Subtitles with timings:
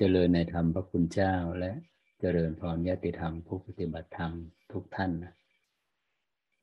[0.00, 1.72] เจริญในธรรมพระคุณเจ้าและ
[2.20, 4.32] เจริญพรญาติธรรมผู้ปฏิบัติธรรม
[4.72, 5.32] ทุกท่านนะ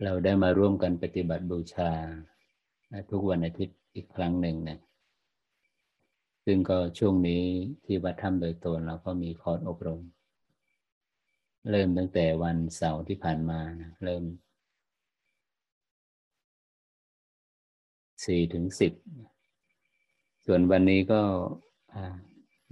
[0.04, 1.92] เราได้มาร่วมกันปฏิบัติบูชา
[3.12, 4.80] ทุกวันอาทิตย์อีกครั้งหนึ่งนะ
[6.46, 7.44] ซึ่งก็ช่วงนี้
[7.86, 10.02] ที่วัดธรรมโดยตนเราก็มีคอร์สอบรม
[11.70, 14.24] เริ่มตั้งแต่วันเสาร์ที่ผ่านมานะเริ่ม
[18.26, 18.94] สี่ถึงสิบ
[20.46, 21.22] ส่วนวันนี้ก็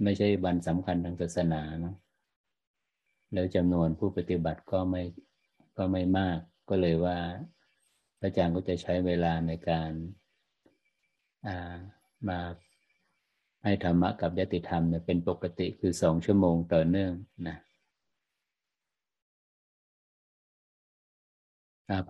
[0.02, 1.96] ไม่ใช่วันสำคัญทางศาสนาเนาะ
[3.32, 5.02] แล้วจำนวนผู้ปฏิบัติก็ไม่
[5.76, 7.18] ก็ไม่มาก ก็เลยว่า
[8.18, 11.74] พระอาจารย์ก็จะใช้เวลาในการา
[12.28, 12.40] มา
[13.64, 17.12] ให้ธรรมะกับยติธรรมเนี่ยเป็นปกติคือสองชั่วโมงต่อเนื่อง
[17.48, 17.56] นะ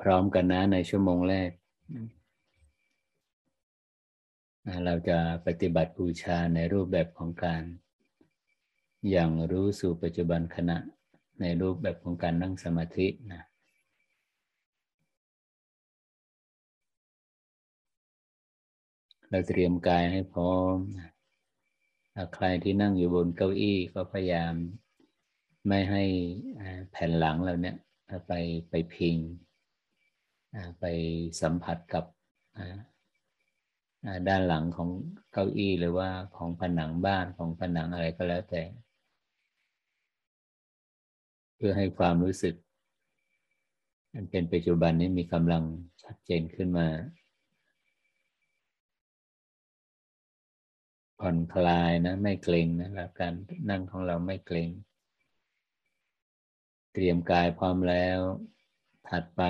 [0.01, 1.51] พร้อมกันนะในชั่วโมงแรก
[4.85, 7.63] เราจะปฏิบัติบูชาในรูปแบบของการ
[9.11, 10.79] อย่างรู้สู่ปัจจุบันขณะ
[11.41, 13.43] ในรูปแบบของการนั่งสมาธินะ
[19.31, 20.77] เราเตรียมกายให้พร้อม
[22.35, 24.55] ใครที่นั่งอยู่บนเก้าอี้ก็พยายาม
[25.69, 26.03] ไม่ให้
[26.91, 27.77] แผ่นหลังเราเนี่ย
[28.27, 28.33] ไป
[28.71, 29.17] ไปพิง
[30.81, 30.85] ไป
[31.41, 32.05] สัมผัสกับ
[34.29, 34.91] ด้านหลังของ
[35.33, 38.63] เก้าอี้หรือว่าของผนังบ้านของผนังอะไรก็แล้วแต่
[41.57, 42.55] เพื่อให้ความรู้สึก
[44.15, 45.65] มันเป็นปัจจุบันนี้มีกำลัง
[46.03, 46.89] ชัดเจนขึ้นมา
[51.21, 53.35] ผ่อนคลายนะ ไม่เกร็งนะแล้วการ
[53.71, 54.71] นั่งของเราไม่เกร็ง
[56.93, 58.19] เตรียมกายพร้อมแล้ว
[59.09, 59.43] ถัดไป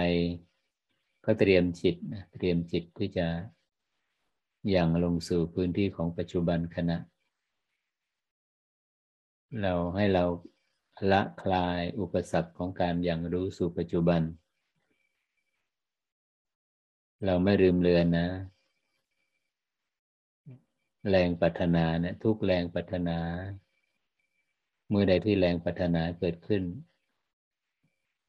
[1.24, 3.26] ก็เตรียมจิตนะเตรียมจิตที่จะ
[4.70, 6.98] อย่างลงสู่พื้นที่ของปัจจุบันขณะ
[9.62, 10.24] เราให้เรา
[11.10, 14.22] ละคลายอุปสรรคของการอย่างรู้สู่ปัจจุบัน
[17.24, 18.28] เราไม่ลืมเลือนนะ
[21.10, 23.18] แรงปัฒนาเนะี่ยทุกแรงปัฒนา
[24.88, 26.62] เมื่อใดที่แรงปัฒนาเกิดขึ้น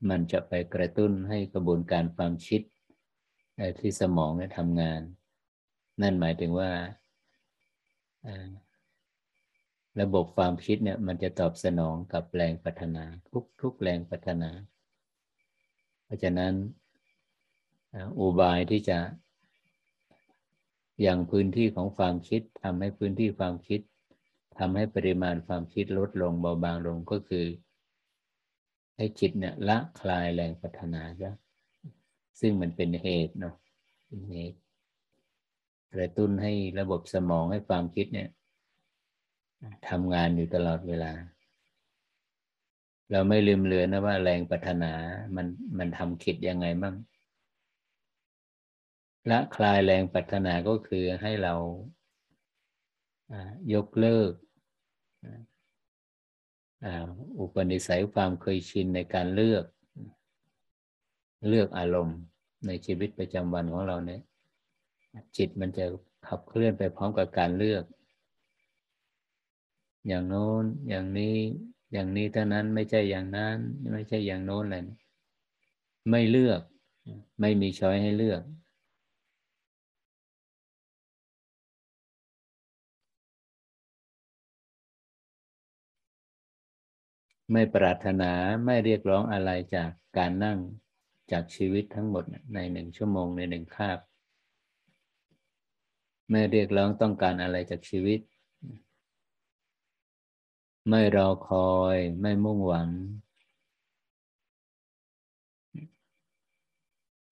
[0.10, 2.62] มันจะไปกระตุ้นให้กระบวนการความคิด
[3.80, 5.02] ที่สมองเนี่ยทำงาน
[6.02, 6.72] นั่นหมายถึงว่า
[10.02, 14.52] ระบบความคิดเนี่ยมันจะตอบสนองกับแรงพัฒนา ทุกทุกแรงพัฒนา
[16.04, 16.54] เพราะฉะนั้น
[18.20, 18.98] อุบายที่จะ
[21.02, 23.82] อย่างพื้นที่ของความคิดทำให้พื้นที่ความคิด
[24.60, 27.46] ทำให้ปริมาณความคิดลดลงเบาบางลงก็คือ
[28.98, 31.32] ให้จิตเนี่ยละคลายแรงพัฒนาจ้ะ
[32.40, 33.56] ซึ่งมันเป็นเหตุเนาะ
[34.08, 34.58] เป็นเหตุ
[35.96, 38.30] กระตุ้นให้ระบบสมองให้ความคิดเนี่ย
[39.90, 41.12] ทำงานอยู่ตลอดเวลา
[43.12, 44.92] เราไม่ลืมเลือนนะว่าแรงปัฒนา
[45.36, 45.48] มัน
[45.78, 46.96] มันทำคิดยังไงบ้าง
[49.30, 51.54] ละคลายแรงปัฒนาก็คือให้เรา
[53.74, 54.32] ยกเลิก
[57.40, 59.66] อุปนิสัยความเคยชินในการเลือก
[61.50, 62.20] เลือกอารมณ์
[62.68, 64.22] ในชีวิตประจำวันของเราเนี่ย
[65.38, 65.86] จิตมันจะ
[66.28, 67.84] ขับเคลื่อนไปพร้อมกับการเลือก
[70.08, 71.38] อย่างโน้นอย่างนี้
[71.94, 73.58] อย่างนี้เท่านั้นไม่ใช่อย่างนั้น
[73.94, 74.78] ไม่ใช่อย่างโน้นอะไร
[76.10, 76.62] ไม่เลือก
[77.40, 78.42] ไม่มีช้อยให้เลือก
[87.52, 88.32] ไม่ปรารถนา
[88.66, 90.60] ไม่เรียกร้องอะไรจากการนั่ง
[91.32, 92.24] จากชีวิตทั้งหมด
[92.54, 94.00] ในหนึ่งชั่วโมงในหนึ่งคาบ
[96.30, 98.20] ไม่เรียกร้องต้องการอะไรจากชีวิต
[100.90, 102.90] ไม่รอคอยไม่มุ่งหวัง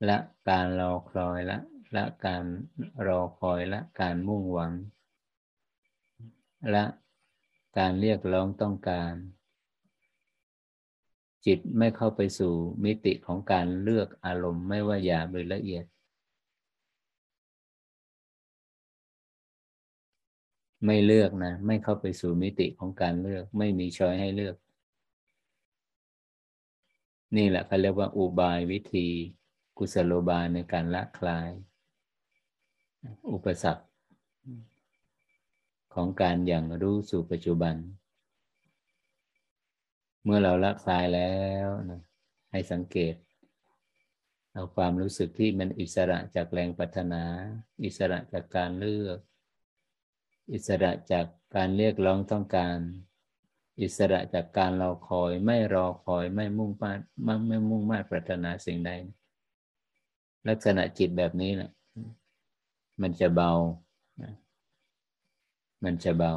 [0.10, 0.18] ละ
[0.50, 1.60] การรอคอยละ
[1.96, 2.44] ละการ
[3.08, 4.74] รอคอยละการมุ่งหวัง
[6.76, 6.86] ละ
[7.78, 9.14] การเรียกร้องต้องการ
[11.46, 12.54] จิตไม่เข้าไปสู่
[12.84, 15.86] มิติของการเลือกอารมณ์ไม่ว่าหยาบหรือละเอียด
[20.86, 24.56] ไม่เลือกนะ ไม่เข้าไปสู่มิติของการเลือก ไม่มีช้อยให้เลือก
[27.38, 29.08] นี่แหละเขาเรียกว่าอุบายวิธี
[29.78, 31.50] กุศโลบายในการละคลาย
[33.32, 33.86] อุปสรรค
[35.94, 37.76] ของการอย่างรู้สู่ปัจจุบัน
[40.24, 41.36] เมื่อเราละคลายแล้
[41.66, 42.02] วนะ
[42.52, 43.16] ให้สังเกต
[44.54, 47.24] เอาความรู้สึกที่มันอิสระจากแรงปัฒนา
[47.84, 49.20] อิสระจากการเลือก
[50.52, 51.26] อิสระจาก
[51.56, 52.78] การเรียกร้องต้องการ
[53.82, 58.92] อิสระจากการรอคอย ไม่รอคอยไม่มุ่งมา่ไม่มุ่งมา่ปรารถนาสิ่งใด
[60.48, 61.72] ลักษณะจิตแบบนี้แหละ
[63.02, 63.52] มันจะเบา
[65.84, 66.34] มันจะเบา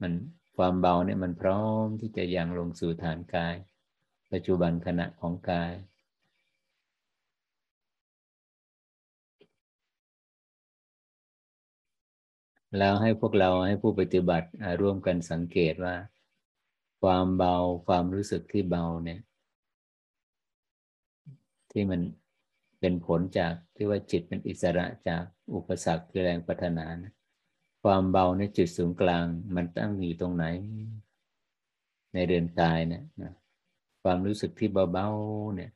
[0.00, 0.12] มัน
[0.56, 3.56] ความเบาเนี่ยมันพร้อมที่จะยังลงสู่ฐานกาย
[4.32, 5.72] ปัจจุบันขณะของกาย
[12.78, 14.48] แล้วให้พวกเราให้ผู้ปฏิบัติ
[14.80, 15.94] ร่วมกันสังเกตว่า
[17.02, 17.56] ความเบา
[17.86, 19.20] ความรู้สึกที่เบาเนี่ย
[21.70, 22.00] ที่มัน
[22.80, 25.22] เป็นผลจากที่ว่าจิตเป็นอิสระจาก
[25.54, 27.12] อุปสรรคคือแรงปัฒนานะ
[27.82, 29.24] ความเบาในจุดศูนย์กลาง
[29.54, 30.44] มันตั้งอยู่ตรงไหน
[32.12, 33.32] ในเรือนกายเนี่ยนะ
[34.02, 35.70] ความรู้สึกที่เบาๆเนี่ย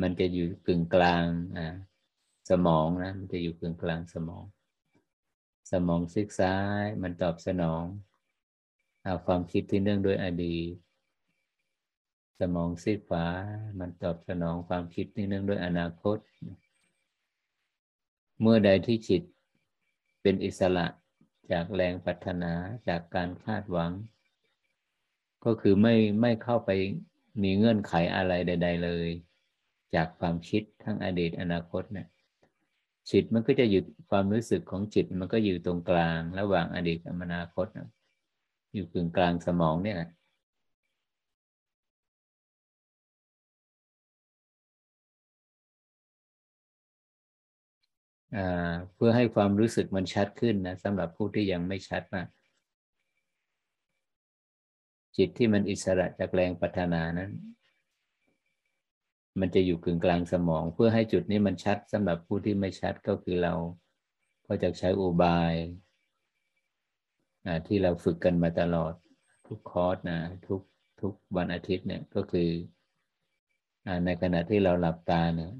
[0.00, 1.26] มันจะอยู่กึ่งกลาง
[1.56, 1.74] อ่า
[2.50, 4.44] สมองนะมันจะอยู่กึ่งกลางสมอง
[5.70, 7.84] สมองซีกซ้ายมันตอบสนอง
[9.04, 10.74] เอาความคิดที่เนื่องด้วยอดีต
[12.40, 13.26] สมองซีกขวา
[13.78, 16.18] มันตอบสนองความคิดที่เนื่องด้วยอนาคต
[18.40, 19.22] เมื่อใดที่จิต
[20.22, 20.86] เป็นอิสระ
[21.52, 22.52] จากแรงปัฒนา
[22.88, 23.92] จากการคาดหวัง
[25.44, 26.70] ก็คือไม่ไม่เข้าไป
[27.42, 29.08] มีเงื่อนไขอะไรใด ๆ เลย
[29.94, 32.08] จากความคิดทั้งอดีตอนาคตเนะี่ย
[33.10, 37.88] จิตมันก็จะอยู่ความรู้สึกของจิตมันก็อยู่ตรงกลาง ระหว่างอดีตกับอนาคตนะ
[38.74, 39.98] อยู่กึ่งกลางสมองเนี่ย
[48.94, 52.22] เพื่อให้ความรู้สึกมันชัดขึ้นนะสำหรับผู้ที่ยังไม่ชัดว่า
[55.16, 57.30] จิตที่มันอิสระจากแรงปัฒนานั้น
[59.40, 63.54] มันจะอยู่กึ่งกลางสมอง เพื่อให้จุดนี้มันชัดสำหรับผู้ที่ไม่ชัดก็คือเรา
[64.46, 65.52] ก็จะใช้อุบาย
[67.66, 68.92] ที่เราฝึกกันมาตลอด
[69.46, 70.60] ทุกคอร์สนะทุก
[71.00, 72.50] ทุกวันอาทิตย์เนี่ยก็คือ
[74.04, 75.52] ในขณะที่เราหลับตาเนี่ย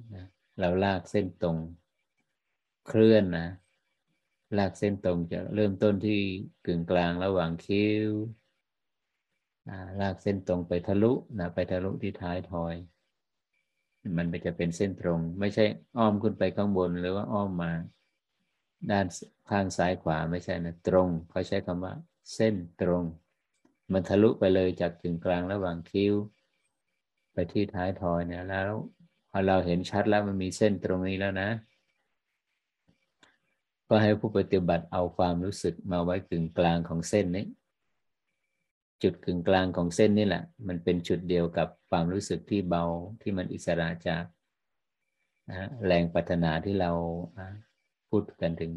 [0.61, 1.57] เราลากเส้นตรง
[2.87, 3.49] เคลื่อนนะ
[4.59, 6.21] ลากเส้นตรงจะเริ่มต้นที่
[6.67, 8.11] กึ่งกลางระหว่างคิ้ว
[10.01, 12.75] ลากเส้นตรงไปทะลุนะไปทะลุที่ท้ายทอย
[14.17, 15.65] มันจะเป็นเส้นตรง ไม่ใช่
[15.99, 17.73] อ้อมขึ้นไปข้างบนหรือว่าอ้อมมา
[18.91, 19.07] ด้าน
[19.51, 21.95] ข้างซ้ายขวาไม่ใช่นะตรงเขาใช้คำว่า
[22.35, 23.05] เส้นตรง
[23.93, 26.15] มันทะลุไปเลยจากกึ่งกลางระหว่างคิ้ว
[27.33, 28.71] ไปที่ท้ายทอยเนี่ยแล้ว
[29.31, 31.51] พอเราเห็นชัดแล้วมันมีเส้นตรงนี้แล้วนะ
[33.89, 37.47] ก็ให้ผู้ปฏิบัติเอาความรู้สึกมาไว้กึ่งกลางของเส้นนี้
[39.03, 42.85] จุดกึ่งกลางของเส้นนี่แหละ มันเป็นจุดเดียวกับความรู้สึกที่เบา
[43.23, 44.25] ที่มันอิสระจาก
[45.49, 46.91] นะแรงปัฒนาที่เรา
[48.09, 48.73] พูดกันถึง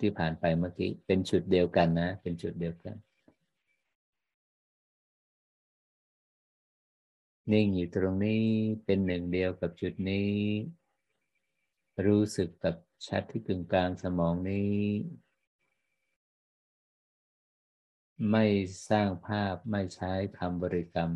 [0.00, 2.96] ที่ผ่านไปเมื่อกี้ เป็นจุดเดียวกันนะ เป็นจุดเดียวกัน
[7.52, 8.44] นิ่งอยู่ตรงนี้
[8.84, 10.30] เป็นหนึ่งเดียวกับจุดนี้
[12.06, 12.74] รู้สึกกับ
[13.06, 14.74] ชัดที่กึ่งกลางสมองนี้
[18.30, 18.44] ไม่
[18.90, 21.10] สร้างภาพไม่ใช้คำบริกรรม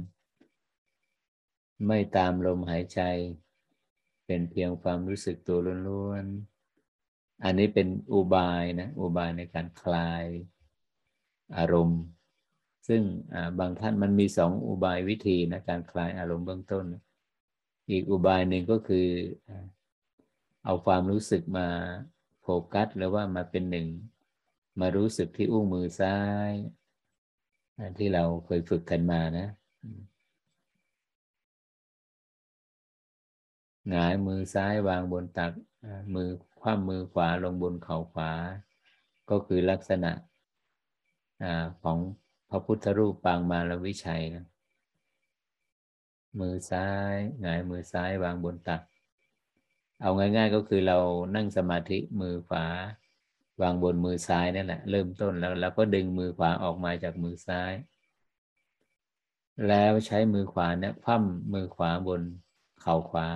[1.87, 3.01] ไม่ตามลมหายใจ
[4.27, 10.25] เป็นเพียงความรู้สึกตัวล้วนๆ อันนี้เป็นอุบายนะ อุบายในการคลาย
[11.59, 12.03] อารมณ์
[12.89, 13.03] ซึ่ง
[13.59, 16.85] บางท่านมันมีสองอุบายวิธีนะการคลายอารมณ์เบื้องต้น
[17.91, 19.09] อีกอุบายหนึ่งก็คือ
[20.65, 21.69] เอาความรู้สึกมา
[22.43, 23.89] โฟกัสหรือว่ามาเป็นหนึ่ง
[24.81, 26.53] มารู้สึกที่อุ้งมือซ้าย
[27.99, 29.49] ที่เราเคยฝึกกันมานะ
[33.91, 35.53] หงายมือซ้ายวางบนตัก
[36.15, 38.31] มือคว่ำมือขวาลงบนเข่าขวา
[39.31, 40.13] ก็คือลักษณะ
[41.83, 41.99] ของ
[42.51, 44.47] พระพุทธรูปปางมาลวิชัยนะ
[46.41, 48.83] มือซ้ายหงายมือซ้ายวางบนตัก
[50.01, 50.99] เอาง่าย ๆ ก็คือเรา
[51.35, 52.65] นั่งสมาธิมือขวา
[53.63, 57.73] วางบนมือซ้ายนั่นแหละเริ่มต้นแล้วเราก็ดึงมือขวาออกมาจากมือซ้าย
[59.69, 62.23] แล้วใช้มือขวาเนี่ยคว่ำมือขวาบน
[62.81, 63.29] เข่าขวา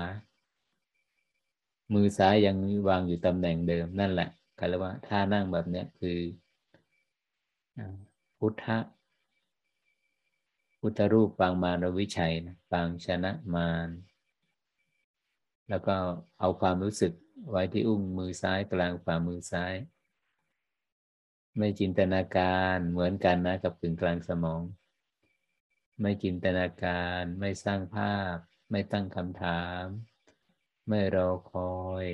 [1.95, 2.57] มือซ้ายยัง
[2.89, 4.29] วางอยู่ตำแหน่งเดิมนั่นแหละ
[4.59, 6.19] ก็เรียกว่าท่านั่งแบบเนี้ยคือ
[8.39, 8.67] พุทธ
[10.81, 13.89] พุทธรูปปางมารวิชัยนะปางชนะมาร
[15.69, 15.95] แล้วก็
[16.41, 17.13] เอาความรู้สึก
[17.51, 19.75] ไว้ที่อุ้งมือซ้ายกลางฝ่ามือซ้าย
[21.59, 24.63] ไม่จินตนาการเหมือนกันนะกับกึ่งกลางสมอง
[26.01, 28.37] ไม่จินตนาการ ไม่สร้างภาพ
[28.71, 29.85] ไม่ตั้งคำถาม
[30.89, 32.07] ไม่รอคอย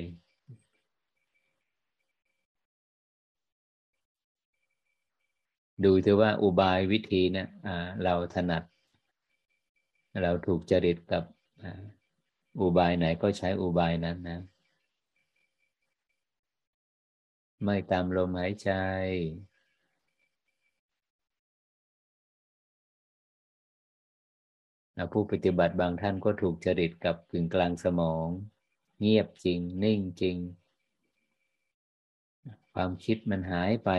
[5.85, 7.47] ดูที่ว่าอุบายวิธีนะี่ย
[8.03, 8.63] เราถนัด
[10.23, 11.23] เราถูกจริตกับ
[12.61, 14.39] อุบายไหนก็ใช้อุบายนั้นนะ
[17.63, 18.71] ไม่ตามลมหายใจ
[25.13, 28.27] ผู้ปฏิบัติบางท่านก็ถูกจริตกับกึ่งกลางสมอง
[28.99, 30.37] เงียบจริง นิ่งจริง
[32.73, 33.89] ความคิดมันหายไป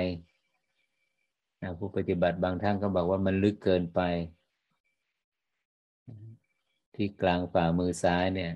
[1.79, 4.01] ผู้ปฏิบัติบางท่านก็บอกว่ามันลึกเกินไป
[6.95, 8.53] ที่กลางฝ่ามือซ้ายเนี่ย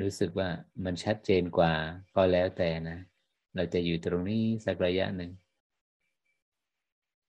[0.00, 0.48] รู้สึกว่า
[0.84, 1.74] มันชัดเจนกว่า
[2.14, 2.98] ก็แล้วแต่นะ
[3.58, 5.32] เราจะอยู่ตรงนี้สักระยะหนึ่ง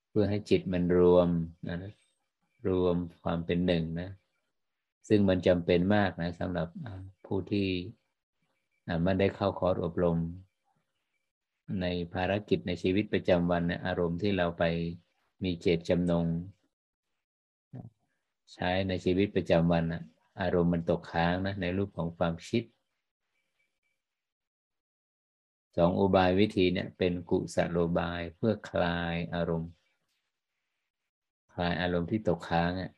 [0.10, 1.30] เพื่อให้จิตมันรวม
[1.68, 1.94] นะ
[2.68, 4.10] รวมความเป็นหนึ่งนะ
[5.08, 6.68] ซึ่งมันจำเป็นมากนะสำหรับ
[7.26, 7.70] ผู้ที่
[9.04, 10.18] ไม่ได้เข้าคอร์สอบรม
[11.82, 14.64] ในภารกิจในชีวิตประจำวันนะอารมณ์ที่เราไป
[15.44, 16.26] มีเจตจำนง
[18.54, 20.04] ใช้ในชีวิตประจำวันนะ
[20.42, 22.64] อารมณ์มันตกค้างนะในรูปของความคิด
[25.86, 29.72] องอุบายวิธีเนี่ยเป็นกุศโลบายเพื่อคลายอารมณ์
[31.54, 32.92] คลายอารมณ์ที่ตกค้างอะ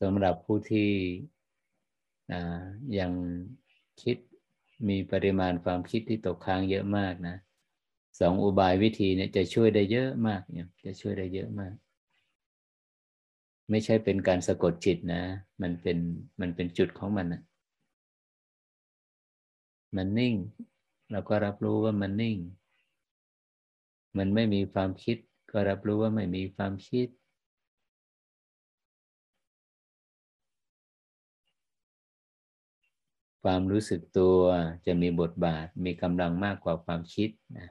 [0.00, 0.90] สำหรับผู้ที่
[2.98, 3.12] ยัง
[4.02, 4.16] คิด
[4.88, 7.36] มีปริมาณความคิดที่ตกค้างเยอะมากนะ
[8.20, 11.74] สองอุบายวิธีเนี่ยจะช่วยได้เยอะมากเนี่ยจะช่วยได้เยอะมาก
[13.70, 15.22] ไม่ใช่เป็นการสะกดจิตนะ
[15.62, 15.98] มันเป็น
[16.40, 17.42] มันเป็นจุดของมันนะ
[19.96, 20.34] มันนิ่ง
[21.10, 22.38] เราก็รับรู้ว่ามันนิ่ง
[24.18, 25.16] มันไม่มีความคิด
[25.50, 27.08] ก็รับรู้ว่าไม่มีความคิด
[33.42, 34.38] ความรู้สึกตัว
[34.86, 37.28] จะมีบทบาทมีกำลังมากกว่าความคิด
[37.58, 37.68] นะ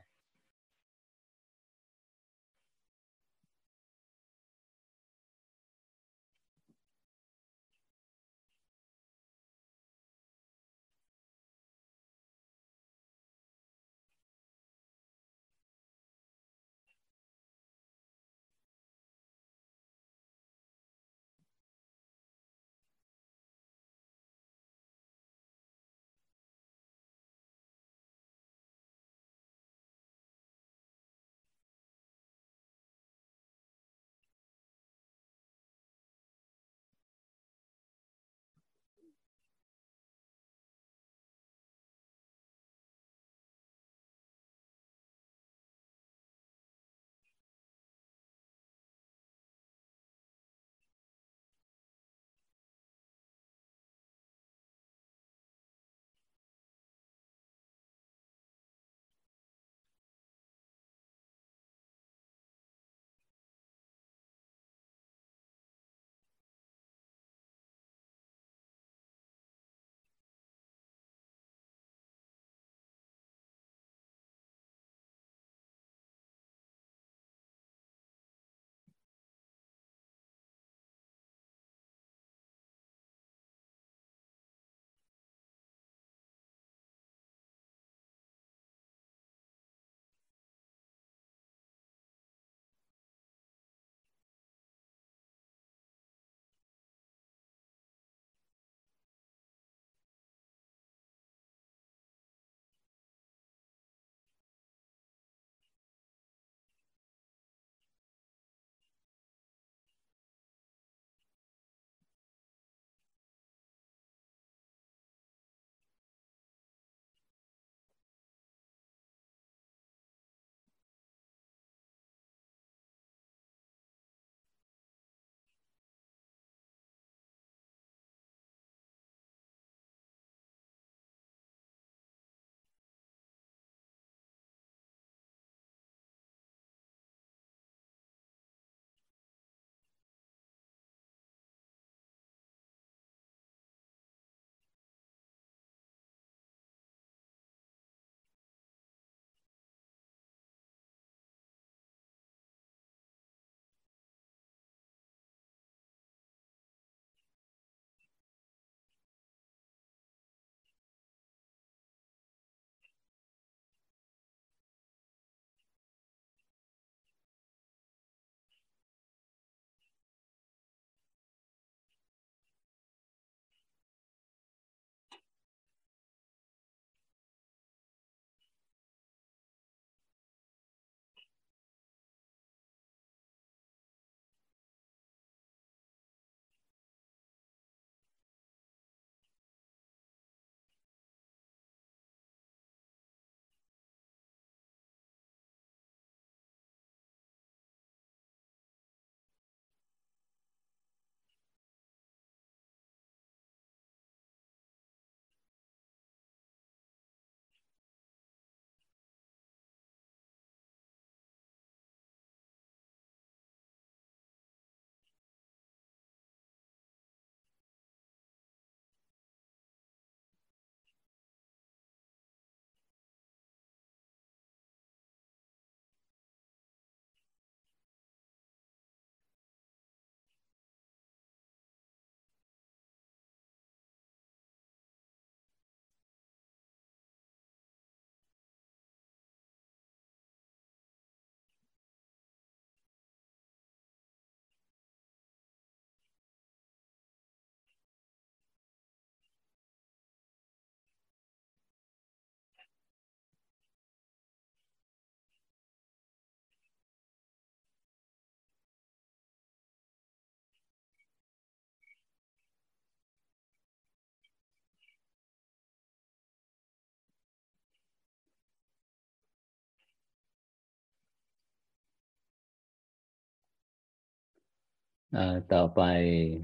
[275.53, 275.81] ต่อไป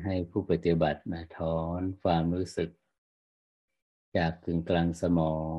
[0.05, 2.69] ให้ผู้ปฏิบัตินะถอนความรู้สึก
[4.17, 5.57] จากกึ่งกลางสมอง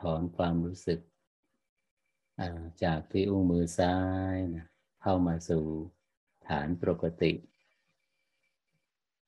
[0.00, 1.00] ถอนความรู้สึก
[2.84, 3.96] จากที่อุ้งมือซ้า
[4.34, 4.66] ยนะ
[5.02, 5.64] เข้ามาสู่
[6.48, 7.32] ฐานปกติ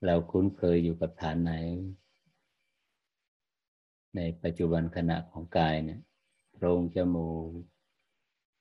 [0.05, 1.53] เราคุ้นเคยอยู่กับฐานไหน
[4.17, 6.01] ในปัจจุบันขณะของกายเนี่ย
[6.53, 7.51] โพรงจมูก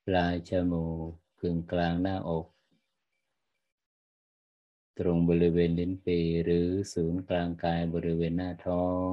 [0.08, 2.46] ปลายจมูกกึ่งกลางหน้าอก
[5.00, 9.12] ตรงบริเวณลิ้นปีหรือศูนย์กลางกายบริเวณหน้าท้อง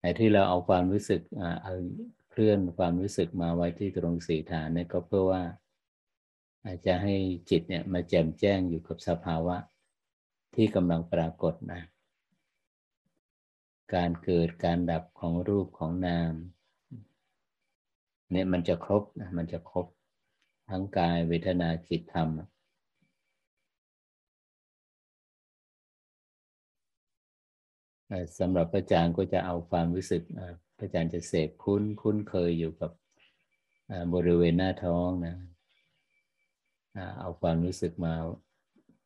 [0.00, 1.20] ไอ้ที่เราเอาความรู้สึก
[1.62, 1.74] เอา
[2.30, 5.42] เคลื่อนความรู้สึกมาไว้ที่ตรงสีฐานเนี่ยก็เพื่อว่า
[6.64, 7.14] อาจจะให้
[7.50, 9.56] จิตเนี่ยมาแจ่มแจ้งอยู่กับสภาวะ
[10.54, 11.82] ที่กำลังปรากฏนะ
[13.94, 16.32] การเกิดการดับของรูปของนาม
[18.30, 19.86] เนี่ยมันจะครบนะมันจะครบ
[20.70, 22.28] ทั้งกายเวทนาจิตธรรม
[28.38, 30.22] สำหรับพระอาจารย์ก็จะเอาความรู้สึก
[30.78, 32.90] พระอาจารย์จะเสพคุ้นคุ้นเคยอยู่กับ
[34.14, 35.36] บริเวณหน้าท้องนะ
[37.20, 38.14] เอาความรู้สึกมา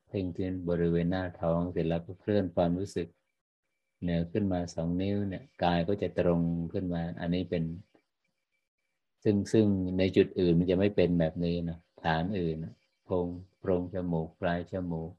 [0.09, 3.09] เพ่งที่บริเวณหน้าท้องเสร็จแล้วก็เคลื่อนความรู้สึก
[4.03, 6.41] เหนือขึ้นมาสองนิ้วเนี่ยกายก็จะตรง
[6.73, 7.65] ขึ้นมา อันนี้เป็น
[9.25, 9.67] ซึ่งซึ่ง
[9.99, 12.57] ในจุดอื่นมันจะไม่เป็นแบบนี้นะฐานอื่น
[13.05, 13.27] โพรง
[13.59, 15.11] โพรงจมูกปลายจมูก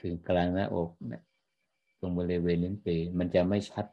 [0.00, 1.22] ถึงกลางหน้าอกเนี่ย
[2.06, 3.86] รงบริเวณลิ้นปีมันจะไม่ชัด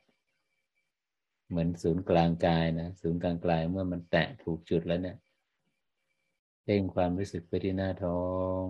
[1.49, 5.17] เหมือนศูนย์กลางกายนะศูนย์กลางกายเมื่อมันแตะถูกจุดแล้วเนี่ย
[6.63, 8.21] เพ่งความรู้สึกไปที่หน้าท้อ
[8.62, 8.63] ง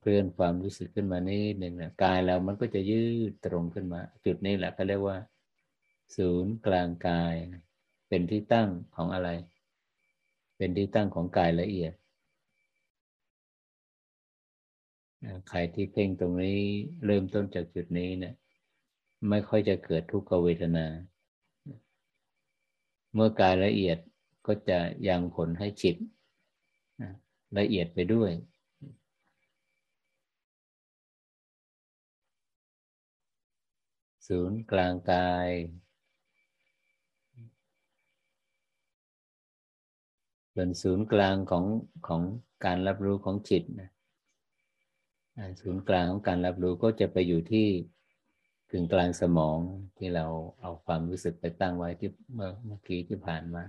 [0.00, 5.18] เคลื่อนความรู้สึกขึ้นมานิดหนึ่งนะกายเรามันก็จะยืดตรงขึ้นมา จุดนี้แหละเขาเรียกว่า
[6.16, 7.34] ศูนย์กลางกาย
[8.08, 9.28] เป็นที่ตั้งของอะไร
[10.56, 11.92] เป็นที่ตั้งของกายละเอียด
[15.48, 16.60] ใครที่เพ่งตรงนี้
[17.04, 18.34] เริ่มต้นจากจุดนี้เนะี่ย
[19.28, 20.86] ไม่ค่อยจะเกิดทุกขเวทนา
[23.14, 23.98] เมื่อกายละเอียด
[24.46, 25.96] ก็จะยังผลให้จิต
[27.58, 28.30] ละเอียดไปด้วย
[34.28, 35.48] ศูนย์กลางกาย
[40.54, 41.64] เป็นศูนย์กลางของ
[42.06, 42.22] ของ
[42.64, 43.91] การรับรู้ของจิตนะ
[45.60, 47.68] ศูนย์กลางของการรับรู้ก็จะไปอยู่ที่
[48.72, 49.58] ถึงกลางสมอง
[49.98, 50.26] ที่เรา
[50.60, 53.64] เอาความรู้สึกไปตั้งไว้ที่เมื่อเมื่อกี้ที่ผ่านมา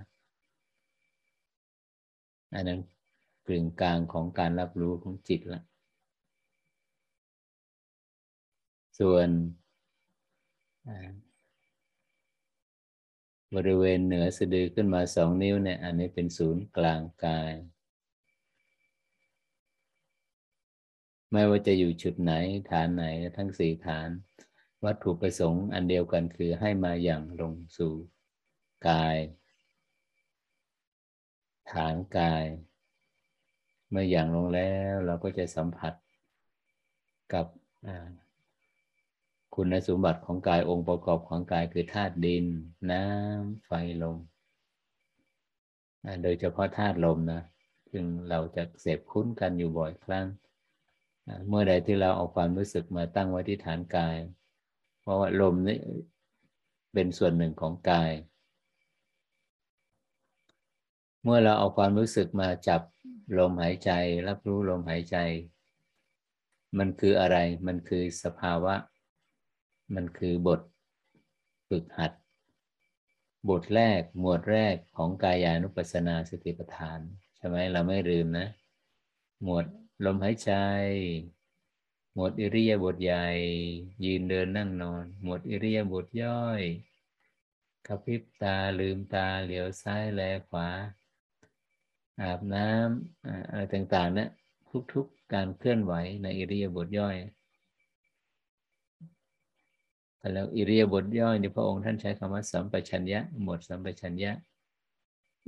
[2.54, 2.80] อันนั้น
[3.46, 5.62] กึ่งกลางของการรับรู้ของจิตละ
[8.98, 9.28] ส่วน
[13.54, 17.52] บริเวณเหนือสะดือขึ้นมาสองนิ้วเนี่ย อันนี้เป็นศูนย์กลางกาย
[21.30, 22.32] ไม่ว่าจะอยู่จุดไหน
[22.70, 23.04] ฐานไหน
[23.36, 24.08] ทั้งสี่ฐาน
[24.84, 27.94] วัตถุประสงค์อันเดียวกันคือให้มาอย่างลงสู่
[28.88, 29.16] กาย
[31.72, 32.44] ฐานกาย
[33.90, 35.94] เมื่ออย่างลงแล้วเราก็จะสัมผัส
[37.32, 37.46] กับ
[39.54, 42.44] คุณสมบัติของกายองค์ประกอบของกายคือธาตุดิน
[42.90, 43.70] น้ำไฟ
[44.02, 44.18] ลม
[46.22, 47.42] โดยเฉพาะธาตุลมนะ
[47.90, 50.26] ซึ่งเราจะเสพคุ้นกันอยู่บ่อยครั้ง
[51.48, 54.16] เมื่อใดที่เราเอาความรู้สึกมาตั้งไว้ที่ฐานกาย
[55.00, 55.78] เพราะว่าลมนี่
[56.92, 58.12] เป็นส่วนหนึ่งของกาย
[61.22, 62.80] เมื่อเราเอาความรู้สึกมาจับ
[63.38, 63.90] ลมหายใจ
[64.28, 65.16] รับรู้ลมหายใจ
[66.78, 68.74] มันคืออะไร มันคือสภาวะ
[69.94, 70.60] มันคือบท
[71.68, 72.12] ฝึกหัด
[73.50, 77.00] บทแรกหมวดแรกของกายานุปัสสนาสติปัฏฐาน
[77.36, 78.46] ใช่ไหมเราไม่ลืมนะ
[79.42, 79.66] หมวด
[80.02, 80.52] ลมหายใจ
[82.14, 83.26] หมดอิริยาบถใหญ่
[84.04, 86.62] ยืนเดินนั่งนอน หมดอิริยาบถย่อย
[87.86, 90.68] กระพริบตาลืมตาเหลียวซ้ายแลขวา
[92.22, 94.28] อาบน้ำอะไรต่างๆเนะี่ย
[94.94, 97.16] ทุกๆการเคลื่อนไหวในอิริยาบถย่อย
[100.32, 104.32] แล้วอิริยาบถย่อยในพระองค์ท่านใช้คำว่าสัมปชัญญะ หมดสัมปชัญญะ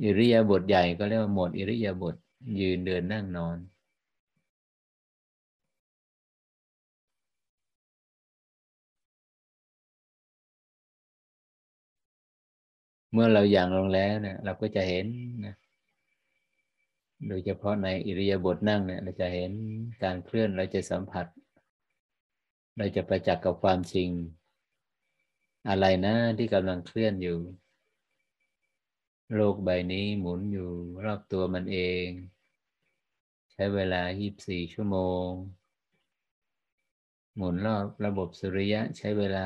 [0.03, 2.15] อิริยาบถใหญ่ก็เรียกว่าหมดอิริยาบถ
[2.61, 3.59] ยืนเดินนั่งนอน
[13.19, 15.07] เมื่อเราอย่างลงแล้วเนี่ยเราก็จะเห็น
[15.47, 15.57] นะ
[17.29, 19.53] โดยเฉพาะในอิริยาบถนั่งเนี่ยเราจะเห็น
[20.03, 21.27] การเคลื่อนเราจะสัมผัส
[22.77, 24.11] เราจะประจักษ์กับความจริง
[25.69, 27.39] อะไรนะที่กำลังเคลื่อนอยู่
[29.35, 30.71] โลกใบนี้หมุนอยู่
[31.05, 32.07] รอบตัวมันเอง
[33.53, 34.03] ใช้เวลา
[34.39, 35.29] 24 ชั่วโมง
[37.37, 39.43] หมุนรอบระบบสุริยะใช้เวลา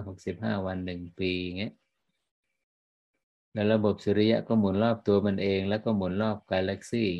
[0.00, 1.74] 365 วันหนึ่งปีเงี้ย
[3.58, 7.10] แล้วระบบสุริยะก็หมุนรอบตัวมันเอง แล้วก็หมุนรอบกาแล็กซี่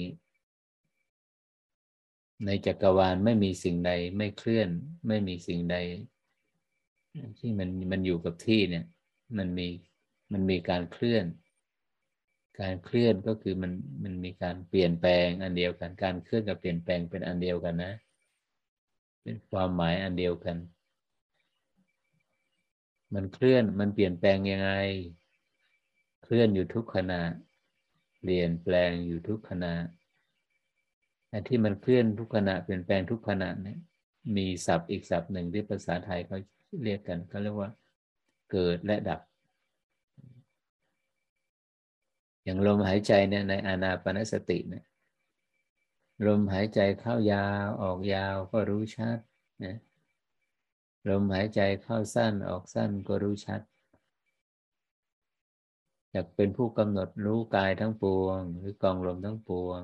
[2.44, 4.68] ในจักรวาลไม่มีสิ่งใดไม่เคลื่อน
[5.08, 5.76] ไม่มีสิ่งใด
[7.38, 8.84] ที่มันมันอยู่กับที่เนี่ย
[9.38, 9.68] มันมี
[10.32, 11.24] มันมีการเคลื่อน
[12.60, 13.72] การเคลื่อนก็คือมัน
[14.02, 17.92] มันมีการเปลี่ยนแปลงอันเดียวกัน การเคลื่อนกับเปลี่ยนแปลงเป็นอันเดียวกันนะ
[19.22, 20.56] เป็นความหมายอันเดียวกัน
[23.14, 24.72] มันเคลื่อนมันเปลี่ยนแปลงยังไง
[26.30, 27.20] เคลื่อนอยู่ทุกขณะ
[28.20, 29.74] เปลี่ยนแปลงอยู่ทุกขณะ
[31.28, 33.78] แต่ที่มันเคลื่อนทุกขณะเปลี่ยนแปลงทุกขณะเนี่ย
[34.36, 36.38] มีศัพท์อีกศัพท์หนึ่งที่ภาษาไทยเขา
[36.84, 37.70] เรียกกันเขาเรียกว่า
[38.50, 39.20] เกิดและดับ
[42.44, 44.84] อย่างลมหายใจเนี่ยในอานาปนสติเนี่ย
[46.26, 49.18] ลมหายใจเข้ายาวออกยาวก็รู้ชัด
[49.64, 49.78] นะ
[51.08, 53.60] ลมหายใจเข้าสั้นออกสั้นก็รู้ชัด
[56.12, 59.80] อยากเป็นผู้กำหนดรู้กายทั้งปวง หรือกองลมทั้งปวง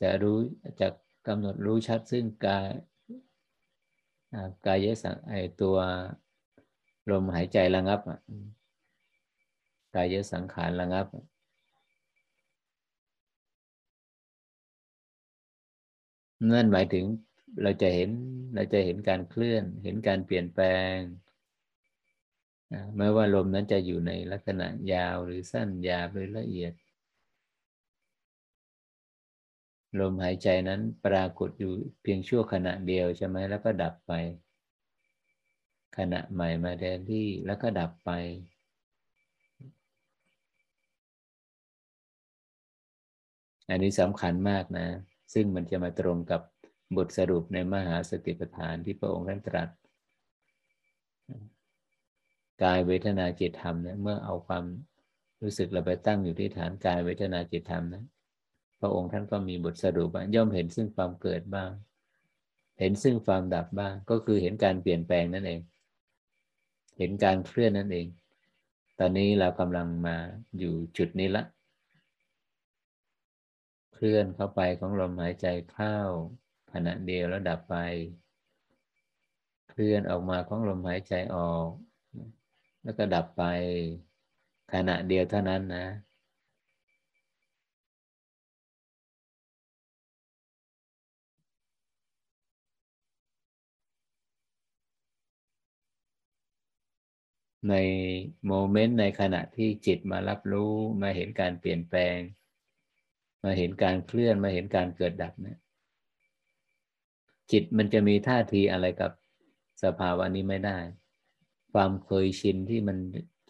[0.00, 0.38] จะรู้
[0.80, 0.88] จะ
[1.28, 2.68] กำหนดรู้ชัดซึ่งกาย
[4.66, 5.76] กายสังไอตัว
[7.10, 8.00] ลมหายใจระงับ
[9.94, 11.06] กายสังขารระงับ
[16.50, 17.04] นั่นหมายถึง
[17.62, 18.10] เราจะเห็น
[18.54, 20.96] เราจะเห็นการเคลื่อน เห็นการเปลี่ยนแปลง
[22.96, 26.72] ไม่ว่าลมนั้นจะอยู่ในลักษณะยาวหรือสั้นยาวหรือละเอียด
[30.00, 34.12] ลมหายใจนั้นปรากฏอยู่เพียงชั่วขณะเดียวใช่ไหมแล้วก็ดับไป
[35.98, 38.10] ขณะใหม่มาแทนที่แล้วก็ดับไป
[43.70, 44.86] อันนี้สำคัญมากนะ
[45.34, 46.42] ซึ่งมันจะมาตรงกับ
[46.96, 49.68] บทสรุปในมหาสติปัฏฐานที่พระองค์ท่านตรัส
[52.62, 54.64] กายเวทนาจิตธรรมเนี่ยเมื่อเอาความ
[55.42, 58.04] รู้สึกเราไปตั้งอยู่ที่ฐานกายเวทนาจิตธรรมนะ
[58.80, 61.70] พระองค์ท่านก็มีบทสรุปย่อมเห็นซึ่งความเกิดบ้าง
[62.78, 65.60] เห็นซึ่งความดับบ้าง ก็คือเห็นการเปลี่ยนแปลงนั่นเอง
[66.98, 68.06] เห็นการเคลื่อนนั่นเอง
[68.98, 70.16] ตอนนี้เรากำลังมา
[70.58, 71.44] อยู่จุดนี้ละ
[73.94, 75.96] เคลื่อนเข้าไปของลมหายใจเข้า
[76.72, 77.76] ขณะเดียวแล้วดับไป
[79.68, 81.68] เคลื่อนออกมาของลมหายใจออก
[82.88, 83.42] แล้วก็ดับไป
[84.72, 85.86] ขณะเดียวเท่านั้นนะ
[97.68, 97.74] ใน
[98.46, 100.72] โมเมนต์ในขณะที่จิตมารับรู้
[101.02, 102.18] มาเห็นการเปลี่ยนแปลง
[103.44, 105.58] มาเห็นการเคลื่อนมาเห็นการเกิดดับเนี่ย
[107.50, 109.12] จิตมันจะมีท่าทีอะไรกับ
[109.82, 110.78] สภาวะนี้ไม่ได้
[111.80, 112.98] ความเคยชินที่มัน